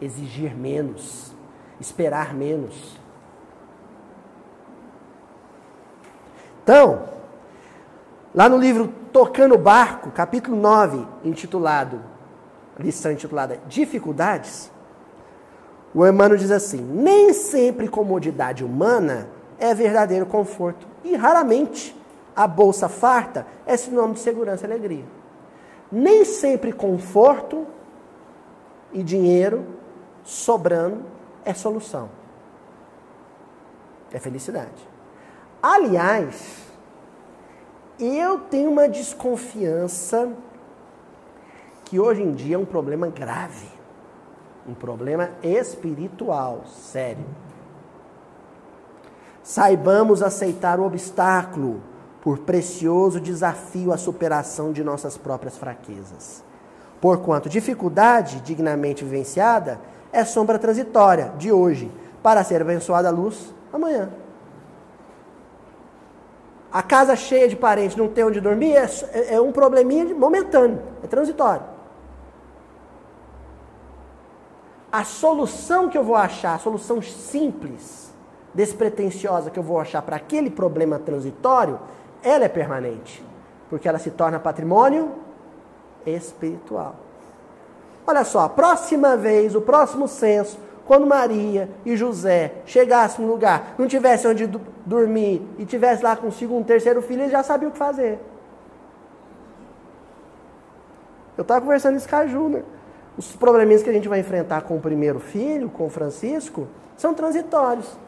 [0.00, 1.32] Exigir menos.
[1.80, 2.96] Esperar menos.
[6.62, 7.08] Então,
[8.32, 12.00] lá no livro Tocando Barco, capítulo 9, intitulado,
[12.78, 14.70] lição intitulada Dificuldades,
[15.92, 20.86] o Emmanuel diz assim: nem sempre comodidade humana é verdadeiro conforto.
[21.04, 21.96] E raramente
[22.34, 25.04] a bolsa farta é sinônimo de segurança e alegria.
[25.90, 27.66] Nem sempre conforto
[28.92, 29.64] e dinheiro
[30.22, 31.04] sobrando
[31.44, 32.10] é solução.
[34.12, 34.88] É felicidade.
[35.62, 36.66] Aliás,
[37.98, 40.30] eu tenho uma desconfiança
[41.84, 43.68] que hoje em dia é um problema grave,
[44.68, 47.24] um problema espiritual, sério.
[49.46, 51.80] Saibamos aceitar o obstáculo
[52.20, 56.42] por precioso desafio à superação de nossas próprias fraquezas.
[57.00, 59.78] Porquanto dificuldade dignamente vivenciada
[60.12, 61.92] é sombra transitória de hoje,
[62.24, 64.10] para ser abençoada a luz amanhã.
[66.72, 70.82] A casa cheia de parentes, não tem onde dormir, é, é, é um probleminha momentâneo,
[71.04, 71.62] é transitório.
[74.90, 78.05] A solução que eu vou achar, a solução simples,
[78.56, 81.78] despretensiosa que eu vou achar para aquele problema transitório,
[82.22, 83.22] ela é permanente,
[83.68, 85.12] porque ela se torna patrimônio
[86.06, 86.96] espiritual.
[88.06, 93.74] Olha só, a próxima vez, o próximo censo, quando Maria e José chegassem no lugar,
[93.76, 94.46] não tivessem onde
[94.86, 98.18] dormir e tivesse lá consigo um terceiro filho, eles já sabiam o que fazer.
[101.36, 102.62] Eu estava conversando isso com a Ju, né?
[103.18, 107.12] Os probleminhas que a gente vai enfrentar com o primeiro filho, com o Francisco, são
[107.12, 108.05] transitórios.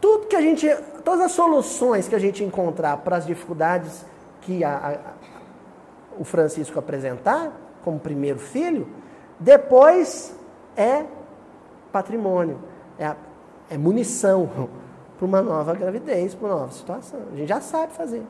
[0.00, 0.68] Tudo que a gente,
[1.04, 4.04] todas as soluções que a gente encontrar para as dificuldades
[4.42, 4.98] que a, a,
[6.18, 7.52] o Francisco apresentar,
[7.84, 8.88] como primeiro filho,
[9.38, 10.34] depois
[10.76, 11.04] é
[11.92, 12.58] patrimônio,
[12.98, 13.14] é,
[13.70, 14.48] é munição
[15.18, 17.20] para uma nova gravidez, para uma nova situação.
[17.32, 18.22] A gente já sabe fazer.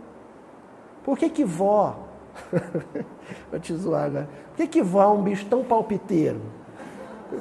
[1.04, 2.08] Por que que vó
[3.50, 4.28] Vou te zoar agora.
[4.50, 6.40] Por que, que vó é um bicho tão palpiteiro?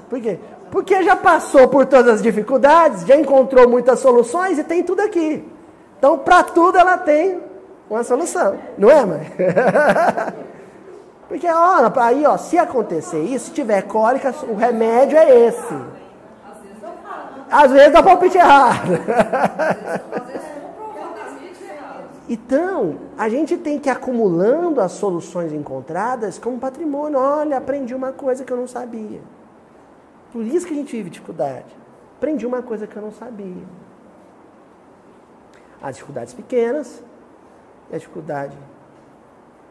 [0.09, 0.39] Por quê?
[0.71, 5.47] Porque já passou por todas as dificuldades, já encontrou muitas soluções e tem tudo aqui.
[5.97, 7.39] Então, para tudo ela tem
[7.89, 8.57] uma solução.
[8.77, 9.31] Não é, mãe?
[11.27, 15.75] Porque, ó, aí, ó, se acontecer isso, se tiver cólica, o remédio é esse.
[17.49, 18.91] Às vezes dá palpite errado.
[22.29, 27.17] Então, a gente tem que ir acumulando as soluções encontradas como patrimônio.
[27.17, 29.21] Olha, aprendi uma coisa que eu não sabia.
[30.31, 31.75] Por isso que a gente vive dificuldade.
[32.17, 33.63] Aprendi uma coisa que eu não sabia.
[35.81, 37.03] As dificuldades pequenas
[37.91, 38.57] e as dificuldades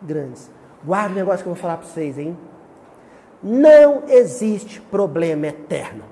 [0.01, 0.51] grandes.
[0.85, 2.37] Guarda o negócio que eu vou falar para vocês, hein?
[3.43, 6.05] Não existe problema eterno.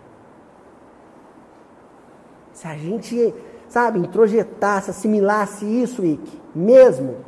[2.53, 3.35] Se a gente
[3.69, 7.25] sabe, introjetasse, assimilasse isso, Ike, mesmo,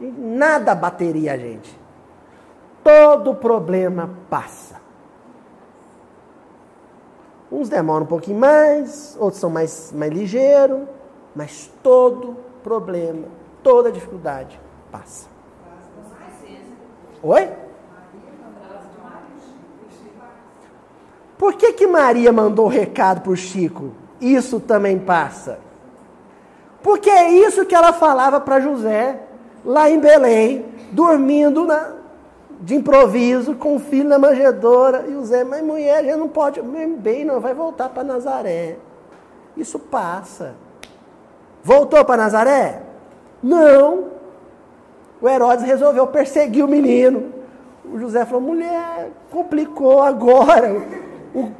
[0.00, 1.83] nada bateria a gente.
[2.84, 4.80] Todo problema passa.
[7.50, 10.82] Uns demoram um pouquinho mais, outros são mais, mais ligeiros,
[11.34, 13.26] mas todo problema,
[13.62, 14.60] toda dificuldade
[14.92, 15.28] passa.
[17.22, 17.50] Oi?
[21.38, 23.92] Por que, que Maria mandou recado para o Chico?
[24.20, 25.58] Isso também passa.
[26.82, 29.20] Porque é isso que ela falava para José,
[29.64, 31.92] lá em Belém, dormindo na,
[32.60, 35.04] de improviso, com o filho na manjedoura.
[35.08, 38.76] E o Zé, mas mulher, já não pode, bem, não, vai voltar para Nazaré.
[39.56, 40.54] Isso passa.
[41.62, 42.82] Voltou para Nazaré?
[43.42, 44.08] Não.
[45.20, 47.32] O Herodes resolveu perseguir o menino.
[47.84, 50.82] O José falou: mulher, complicou agora
[51.34, 51.50] o,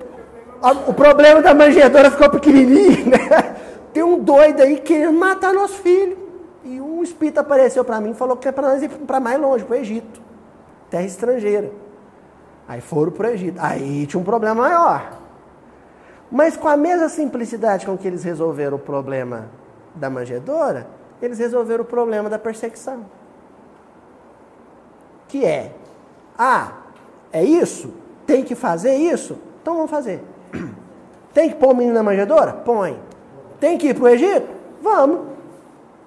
[0.62, 3.56] a, o problema da manjedoura ficou pequenininho, né?
[3.92, 6.16] Tem um doido aí querendo matar nosso filho.
[6.64, 9.38] E um espírito apareceu para mim e falou que é para nós ir para mais
[9.38, 10.23] longe, para o Egito.
[10.94, 11.72] Terra estrangeira.
[12.68, 13.58] Aí foram para o Egito.
[13.60, 15.18] Aí tinha um problema maior.
[16.30, 19.50] Mas com a mesma simplicidade com que eles resolveram o problema
[19.92, 20.86] da manjedoura,
[21.20, 23.06] eles resolveram o problema da perseguição.
[25.26, 25.72] Que é,
[26.38, 26.74] ah,
[27.32, 27.92] é isso?
[28.24, 29.36] Tem que fazer isso?
[29.60, 30.22] Então vamos fazer.
[31.34, 32.52] Tem que pôr o menino na manjedoura?
[32.52, 33.00] Põe.
[33.58, 34.46] Tem que ir para o Egito?
[34.80, 35.26] Vamos.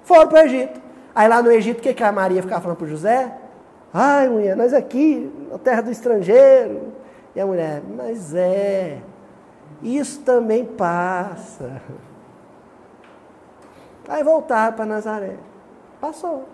[0.06, 0.80] Foram para o Egito.
[1.14, 3.47] Aí lá no Egito, o que, que a Maria ficava falando para José?
[3.94, 6.94] Ai, mulher, nós aqui, na terra do estrangeiro.
[7.36, 9.00] E a mulher, mas é,
[9.82, 11.82] isso também passa.
[14.08, 15.38] Aí voltaram para Nazaré.
[16.00, 16.48] Passou.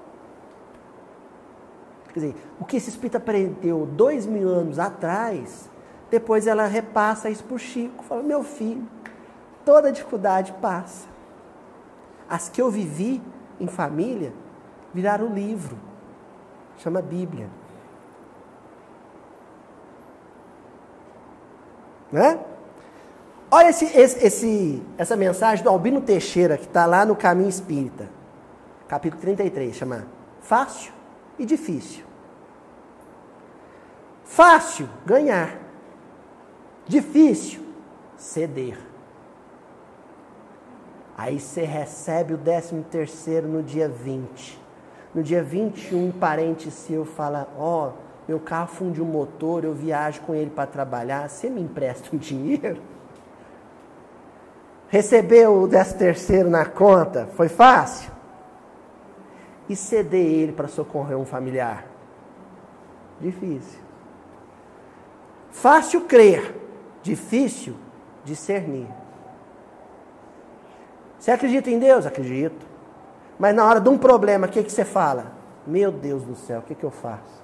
[2.14, 5.70] Quer dizer, o que esse espírito aprendeu dois mil anos atrás,
[6.12, 8.04] depois ela repassa isso para o Chico.
[8.04, 8.88] Fala, meu filho,
[9.66, 11.08] toda dificuldade passa.
[12.30, 13.22] As que eu vivi
[13.60, 14.34] em família
[14.94, 15.78] viraram livro.
[16.84, 17.50] Chama Bíblia.
[22.12, 22.38] Né?
[23.50, 28.10] Olha esse, esse, esse, essa mensagem do Albino Teixeira, que está lá no Caminho Espírita,
[28.86, 30.06] capítulo 33, chama
[30.42, 30.92] Fácil
[31.40, 32.04] e Difícil.
[34.26, 35.58] Fácil, ganhar.
[36.86, 37.66] Difícil,
[38.18, 38.78] ceder.
[41.18, 44.63] Aí você recebe o décimo terceiro no dia 20.
[45.14, 47.92] No dia 21, um parente seu fala, ó, oh,
[48.28, 52.18] meu carro fundiu o motor, eu viajo com ele para trabalhar, você me empresta um
[52.18, 52.82] dinheiro?
[54.88, 58.12] Recebeu o décimo terceiro na conta, foi fácil?
[59.70, 61.86] E ceder ele para socorrer um familiar?
[63.20, 63.80] Difícil.
[65.52, 66.56] Fácil crer,
[67.02, 67.76] difícil
[68.26, 68.88] discernir.
[71.20, 72.06] Você acredita em Deus?
[72.06, 72.73] Acredito.
[73.44, 75.34] Mas na hora de um problema, o que, que você fala?
[75.68, 77.44] Meu Deus do céu, o que, que eu faço?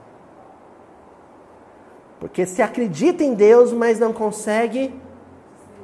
[2.22, 4.98] Porque se acredita em Deus, mas não consegue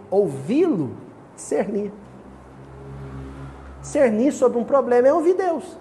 [0.09, 0.95] ouvi-lo,
[1.35, 1.91] discernir.
[3.81, 5.77] Discernir sobre um problema é ouvir Deus.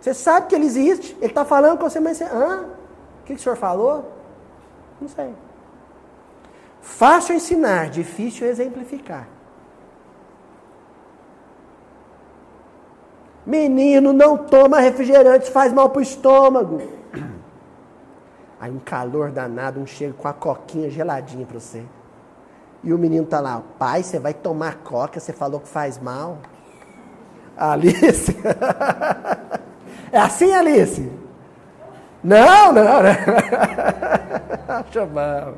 [0.00, 2.24] Você sabe que ele existe, ele está falando com você, mas você.
[2.26, 2.60] Hã?
[2.60, 4.12] O que, que o senhor falou?
[5.00, 5.34] Não sei.
[6.80, 9.26] Fácil ensinar, difícil exemplificar.
[13.44, 16.80] Menino, não toma refrigerante, faz mal pro estômago.
[18.60, 21.82] Aí um calor danado, um chega com a coquinha geladinha para você.
[22.84, 26.38] E o menino tá lá, pai, você vai tomar coca, você falou que faz mal.
[27.56, 28.36] Alice.
[30.12, 31.10] é assim, Alice?
[32.22, 33.18] Não, não, né?
[34.92, 35.54] Chamava.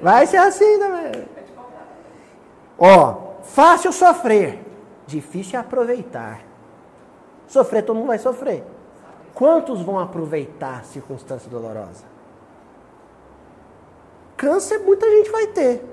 [0.00, 1.24] Vai ser assim também.
[2.78, 4.64] Ó, fácil sofrer,
[5.08, 6.42] difícil é aproveitar.
[7.48, 8.62] Sofrer, todo mundo vai sofrer.
[9.34, 12.04] Quantos vão aproveitar a circunstância dolorosa?
[14.36, 15.84] Câncer, muita gente vai ter.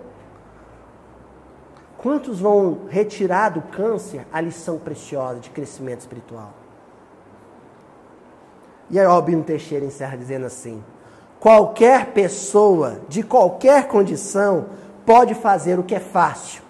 [1.97, 6.53] Quantos vão retirar do câncer a lição preciosa de crescimento espiritual?
[8.89, 10.83] E aí, Albino Teixeira encerra dizendo assim:
[11.39, 14.67] qualquer pessoa, de qualquer condição,
[15.05, 16.61] pode fazer o que é fácil.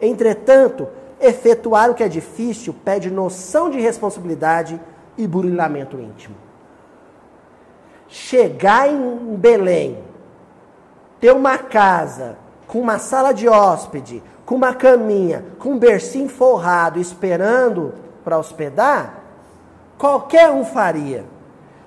[0.00, 0.88] Entretanto,
[1.22, 4.78] efetuar o que é difícil pede noção de responsabilidade
[5.16, 6.34] e burilamento íntimo.
[8.08, 10.02] Chegar em Belém,
[11.20, 12.36] ter uma casa
[12.66, 17.94] com uma sala de hóspede, com uma caminha, com um bercinho forrado, esperando
[18.24, 19.22] para hospedar,
[19.96, 21.24] qualquer um faria.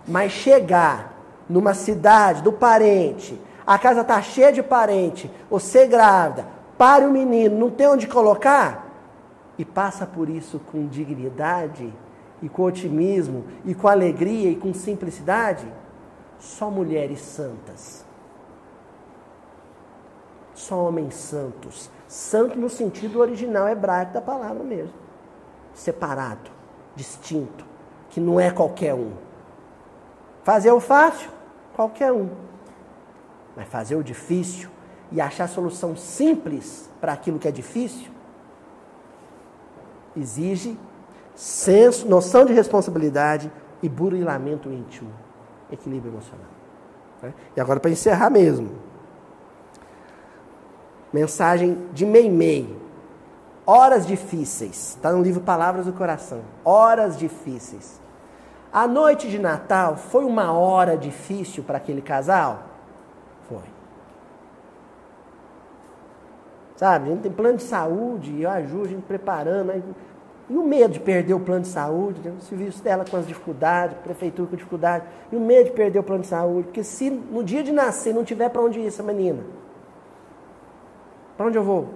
[0.08, 1.14] Mas chegar
[1.50, 6.46] numa cidade do parente, a casa está cheia de parente, você grávida,
[6.78, 8.85] pare o menino, não tem onde colocar,
[9.58, 11.94] e passa por isso com dignidade,
[12.42, 15.66] e com otimismo, e com alegria, e com simplicidade,
[16.40, 18.06] só mulheres santas.
[20.54, 21.90] Só homens santos.
[22.08, 24.94] Santo no sentido original hebraico da palavra mesmo.
[25.74, 26.50] Separado,
[26.96, 27.66] distinto,
[28.10, 29.14] que não é qualquer um.
[30.44, 31.30] Fazer o fácil,
[31.76, 32.30] qualquer um.
[33.56, 34.70] Mas fazer o difícil
[35.12, 38.15] e achar solução simples para aquilo que é difícil
[40.16, 40.78] exige
[41.36, 43.52] senso, noção de responsabilidade
[43.84, 45.12] e burilamento íntimo,
[45.72, 46.48] equilíbrio emocional.
[47.22, 47.34] Né?
[47.56, 48.72] E agora para encerrar mesmo.
[51.12, 52.76] Mensagem de Meimei.
[53.66, 54.90] Horas difíceis.
[54.90, 56.42] Está no livro Palavras do Coração.
[56.64, 58.00] Horas difíceis.
[58.72, 62.64] A noite de Natal foi uma hora difícil para aquele casal?
[63.48, 63.64] Foi.
[66.76, 69.72] Sabe, a gente tem plano de saúde, eu ajudo a gente preparando,
[70.50, 72.36] e o medo de perder o plano de saúde, né?
[72.38, 76.00] o serviço dela com as dificuldades, a prefeitura com dificuldade, e o medo de perder
[76.00, 78.88] o plano de saúde, porque se no dia de nascer não tiver para onde ir
[78.88, 79.42] essa menina,
[81.38, 81.90] para onde eu vou?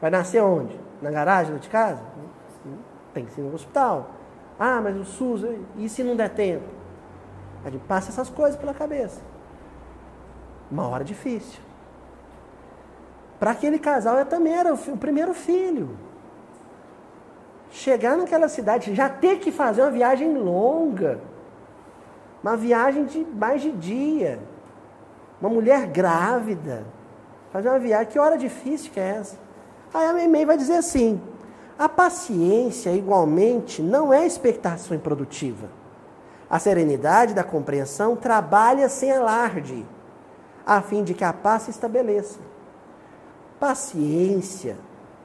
[0.00, 0.78] Vai nascer onde?
[1.00, 2.02] Na garagem de casa?
[3.14, 4.10] Tem que ser no hospital.
[4.58, 5.44] Ah, mas o SUS,
[5.76, 6.64] e se não der tempo?
[7.64, 9.20] A gente passa essas coisas pela cabeça.
[10.70, 11.60] Uma hora difícil.
[13.42, 15.98] Para aquele casal eu também era o, primeiro filho.
[17.72, 21.18] Chegar naquela cidade, já ter que fazer uma viagem longa.
[22.40, 24.38] Uma viagem de mais de dia.
[25.40, 26.84] Uma mulher grávida.
[27.52, 29.36] Fazer uma viagem, que hora difícil que é essa?
[29.92, 31.20] Aí a Meimei vai dizer assim:
[31.76, 35.66] a paciência, igualmente, não é expectação improdutiva.
[36.48, 39.84] A serenidade da compreensão trabalha sem alarde,
[40.64, 42.51] a fim de que a paz se estabeleça.
[43.62, 44.76] Paciência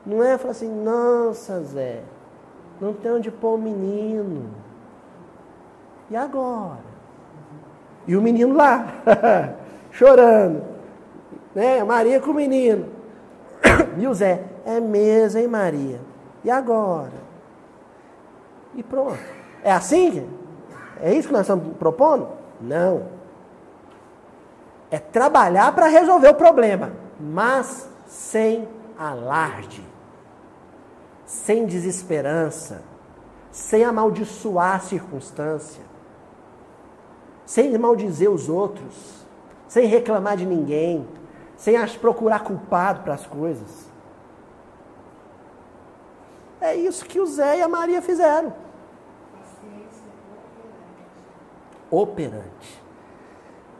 [0.06, 2.04] não é falar assim, nossa Zé,
[2.80, 4.52] não tem onde pôr o menino.
[6.08, 6.86] E agora?
[8.06, 8.94] E o menino lá,
[9.90, 10.64] chorando.
[11.56, 11.84] Né?
[11.84, 12.86] Maria com o menino.
[13.98, 16.00] E o Zé, é mesmo, hein, Maria?
[16.44, 17.18] E agora?
[18.76, 19.18] E pronto.
[19.64, 20.30] É assim?
[21.02, 22.28] É isso que nós estamos propondo?
[22.62, 23.08] Não.
[24.92, 28.68] É trabalhar para resolver o problema, mas sem
[28.98, 29.84] alarde,
[31.26, 32.82] sem desesperança,
[33.52, 35.84] sem amaldiçoar a circunstância,
[37.46, 39.26] sem maldizer os outros,
[39.68, 41.08] sem reclamar de ninguém,
[41.58, 43.88] sem procurar culpado para as coisas.
[46.62, 48.54] É isso que o Zé e a Maria fizeram.
[51.90, 52.84] Operante.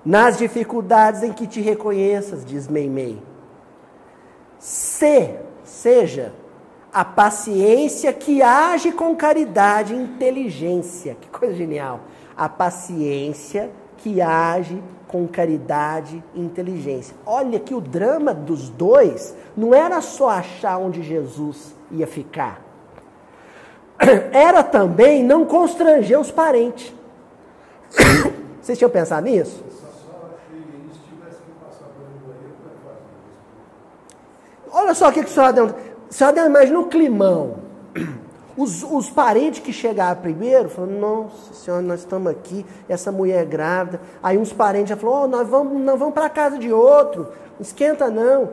[0.06, 3.22] Nas dificuldades em que te reconheças, diz Meimei.
[4.60, 6.34] Se, seja,
[6.92, 11.16] a paciência que age com caridade e inteligência.
[11.20, 12.02] Que coisa genial.
[12.36, 17.16] A paciência que age com caridade e inteligência.
[17.26, 22.68] Olha que o drama dos dois não era só achar onde Jesus ia ficar
[24.32, 26.94] era também não constranger os parentes.
[28.62, 29.64] Vocês tinham pensado nisso?
[34.78, 35.66] Olha só o que, que a senhora deu.
[35.66, 37.56] A senhora deu, imagina o climão.
[38.56, 44.00] Os, os parentes que chegaram primeiro falaram, nossa senhora, nós estamos aqui, essa mulher grávida.
[44.22, 47.62] Aí uns parentes já falaram, oh, nós vamos, nós vamos para casa de outro, não
[47.62, 48.52] esquenta não.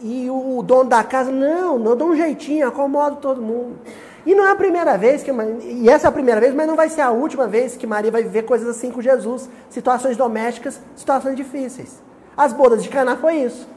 [0.00, 3.76] E o, o dono da casa, não, não dá um jeitinho, acomodo todo mundo.
[4.24, 6.76] E não é a primeira vez, que, e essa é a primeira vez, mas não
[6.76, 9.50] vai ser a última vez que Maria vai viver coisas assim com Jesus.
[9.68, 12.02] Situações domésticas, situações difíceis.
[12.34, 13.75] As bodas de Caná foi isso.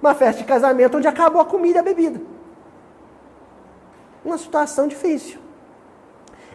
[0.00, 2.20] Uma festa de casamento onde acabou a comida e a bebida.
[4.24, 5.38] Uma situação difícil.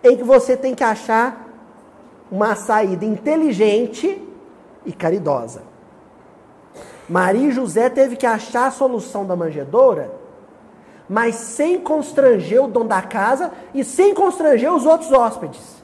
[0.03, 1.47] Em que você tem que achar
[2.31, 4.22] uma saída inteligente
[4.85, 5.63] e caridosa.
[7.07, 10.11] Maria e José teve que achar a solução da manjedoura,
[11.07, 15.76] mas sem constranger o dono da casa e sem constranger os outros hóspedes.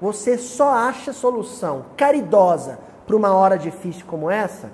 [0.00, 4.70] Você só acha solução caridosa para uma hora difícil como essa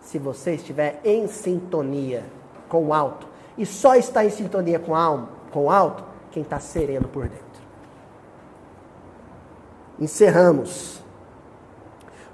[0.00, 2.24] se você estiver em sintonia
[2.68, 3.26] com o alto.
[3.58, 7.44] E só está em sintonia com, alma, com o alto quem está sereno por dentro.
[9.98, 11.02] Encerramos.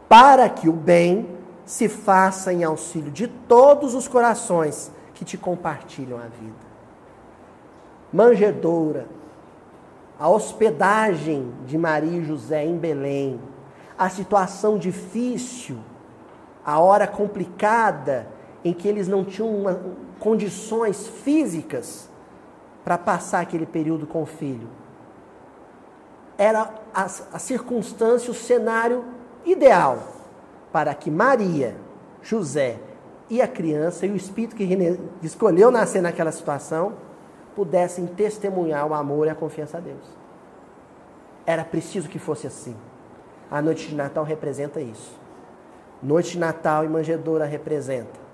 [0.09, 6.19] Para que o bem se faça em auxílio de todos os corações que te compartilham
[6.19, 6.67] a vida.
[8.13, 9.09] Manjedoura,
[10.19, 13.41] a hospedagem de Maria e José em Belém,
[13.99, 15.79] a situação difícil
[16.65, 18.27] a hora complicada
[18.65, 19.81] em que eles não tinham uma,
[20.19, 22.09] condições físicas
[22.85, 24.69] para passar aquele período com o filho.
[26.37, 29.05] Era a, a circunstância, o cenário
[29.45, 30.17] ideal
[30.73, 31.77] para que Maria,
[32.21, 32.79] José
[33.31, 34.67] e a criança e o espírito que
[35.23, 36.95] escolheu nascer naquela situação
[37.55, 40.05] pudessem testemunhar o amor e a confiança a Deus.
[41.47, 42.77] Era preciso que fosse assim.
[43.51, 45.19] A noite de Natal representa isso.
[46.03, 48.27] Noite de Natal e manjedoura representa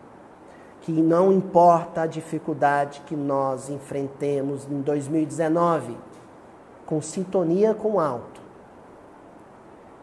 [0.80, 5.97] que não importa a dificuldade que nós enfrentemos em 2019,
[6.84, 8.40] com sintonia com o alto,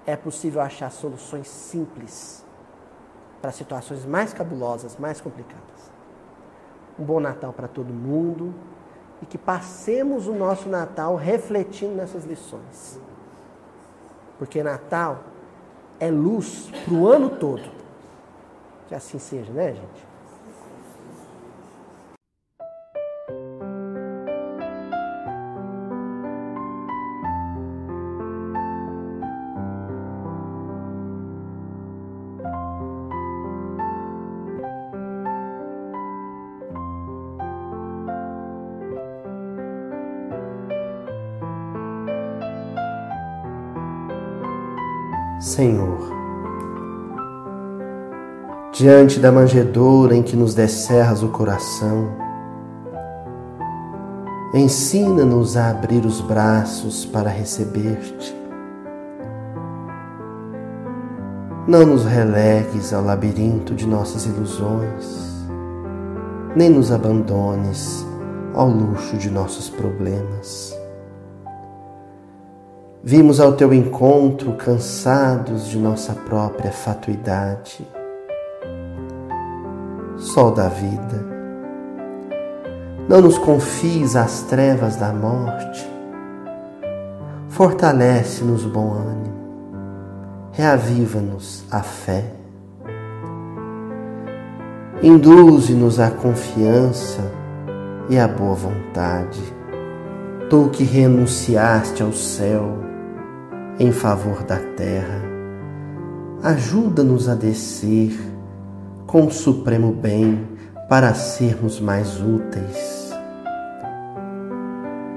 [0.06, 2.44] é possível achar soluções simples
[3.42, 5.92] para situações mais cabulosas, mais complicadas.
[6.98, 8.54] Um bom Natal para todo mundo
[9.22, 13.00] e que passemos o nosso Natal refletindo nessas lições.
[14.40, 15.24] Porque Natal
[16.00, 17.70] é luz para o ano todo.
[18.88, 20.09] Que assim seja, né, gente?
[45.50, 45.98] Senhor.
[48.72, 52.08] Diante da manjedoura em que nos descerras o coração,
[54.54, 58.36] ensina-nos a abrir os braços para receber-te.
[61.68, 65.48] Não nos relegues ao labirinto de nossas ilusões,
[66.56, 68.06] nem nos abandones
[68.54, 70.79] ao luxo de nossos problemas.
[73.02, 77.88] Vimos ao teu encontro cansados de nossa própria fatuidade.
[80.18, 81.26] Sol da vida,
[83.08, 85.90] não nos confies às trevas da morte.
[87.48, 89.34] Fortalece-nos o bom ânimo,
[90.52, 92.26] reaviva-nos a fé.
[95.02, 97.22] Induze-nos à confiança
[98.10, 99.42] e à boa vontade.
[100.50, 102.89] Tu que renunciaste ao céu,
[103.80, 105.22] em favor da terra.
[106.44, 108.20] Ajuda-nos a descer
[109.08, 110.46] com o supremo bem
[110.90, 113.14] para sermos mais úteis.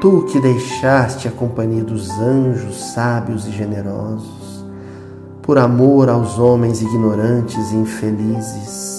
[0.01, 4.64] Tu que deixaste a companhia dos anjos sábios e generosos,
[5.43, 8.98] por amor aos homens ignorantes e infelizes,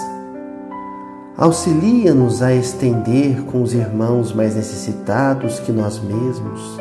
[1.38, 6.78] auxilia-nos a estender com os irmãos mais necessitados que nós mesmos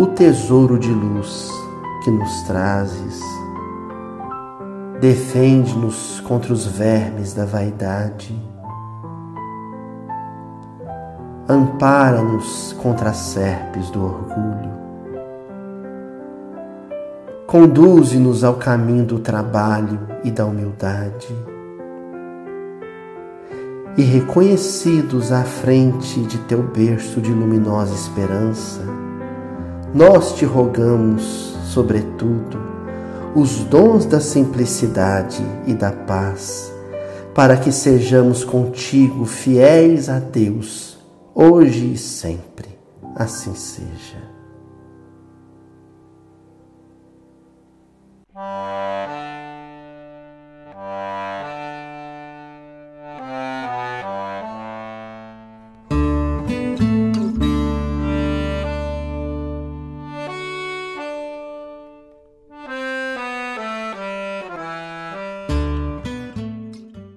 [0.00, 1.57] o tesouro de luz
[2.08, 3.20] que nos trazes.
[4.98, 8.34] Defende-nos contra os vermes da vaidade.
[11.46, 14.78] Ampara-nos contra as serpes do orgulho.
[17.46, 21.34] Conduze-nos ao caminho do trabalho e da humildade.
[23.98, 28.80] E reconhecidos à frente de teu berço de luminosa esperança,
[29.94, 32.58] nós te rogamos sobretudo,
[33.34, 36.72] os dons da simplicidade e da paz,
[37.34, 40.98] para que sejamos contigo fiéis a Deus,
[41.34, 42.68] hoje e sempre.
[43.14, 44.27] Assim seja.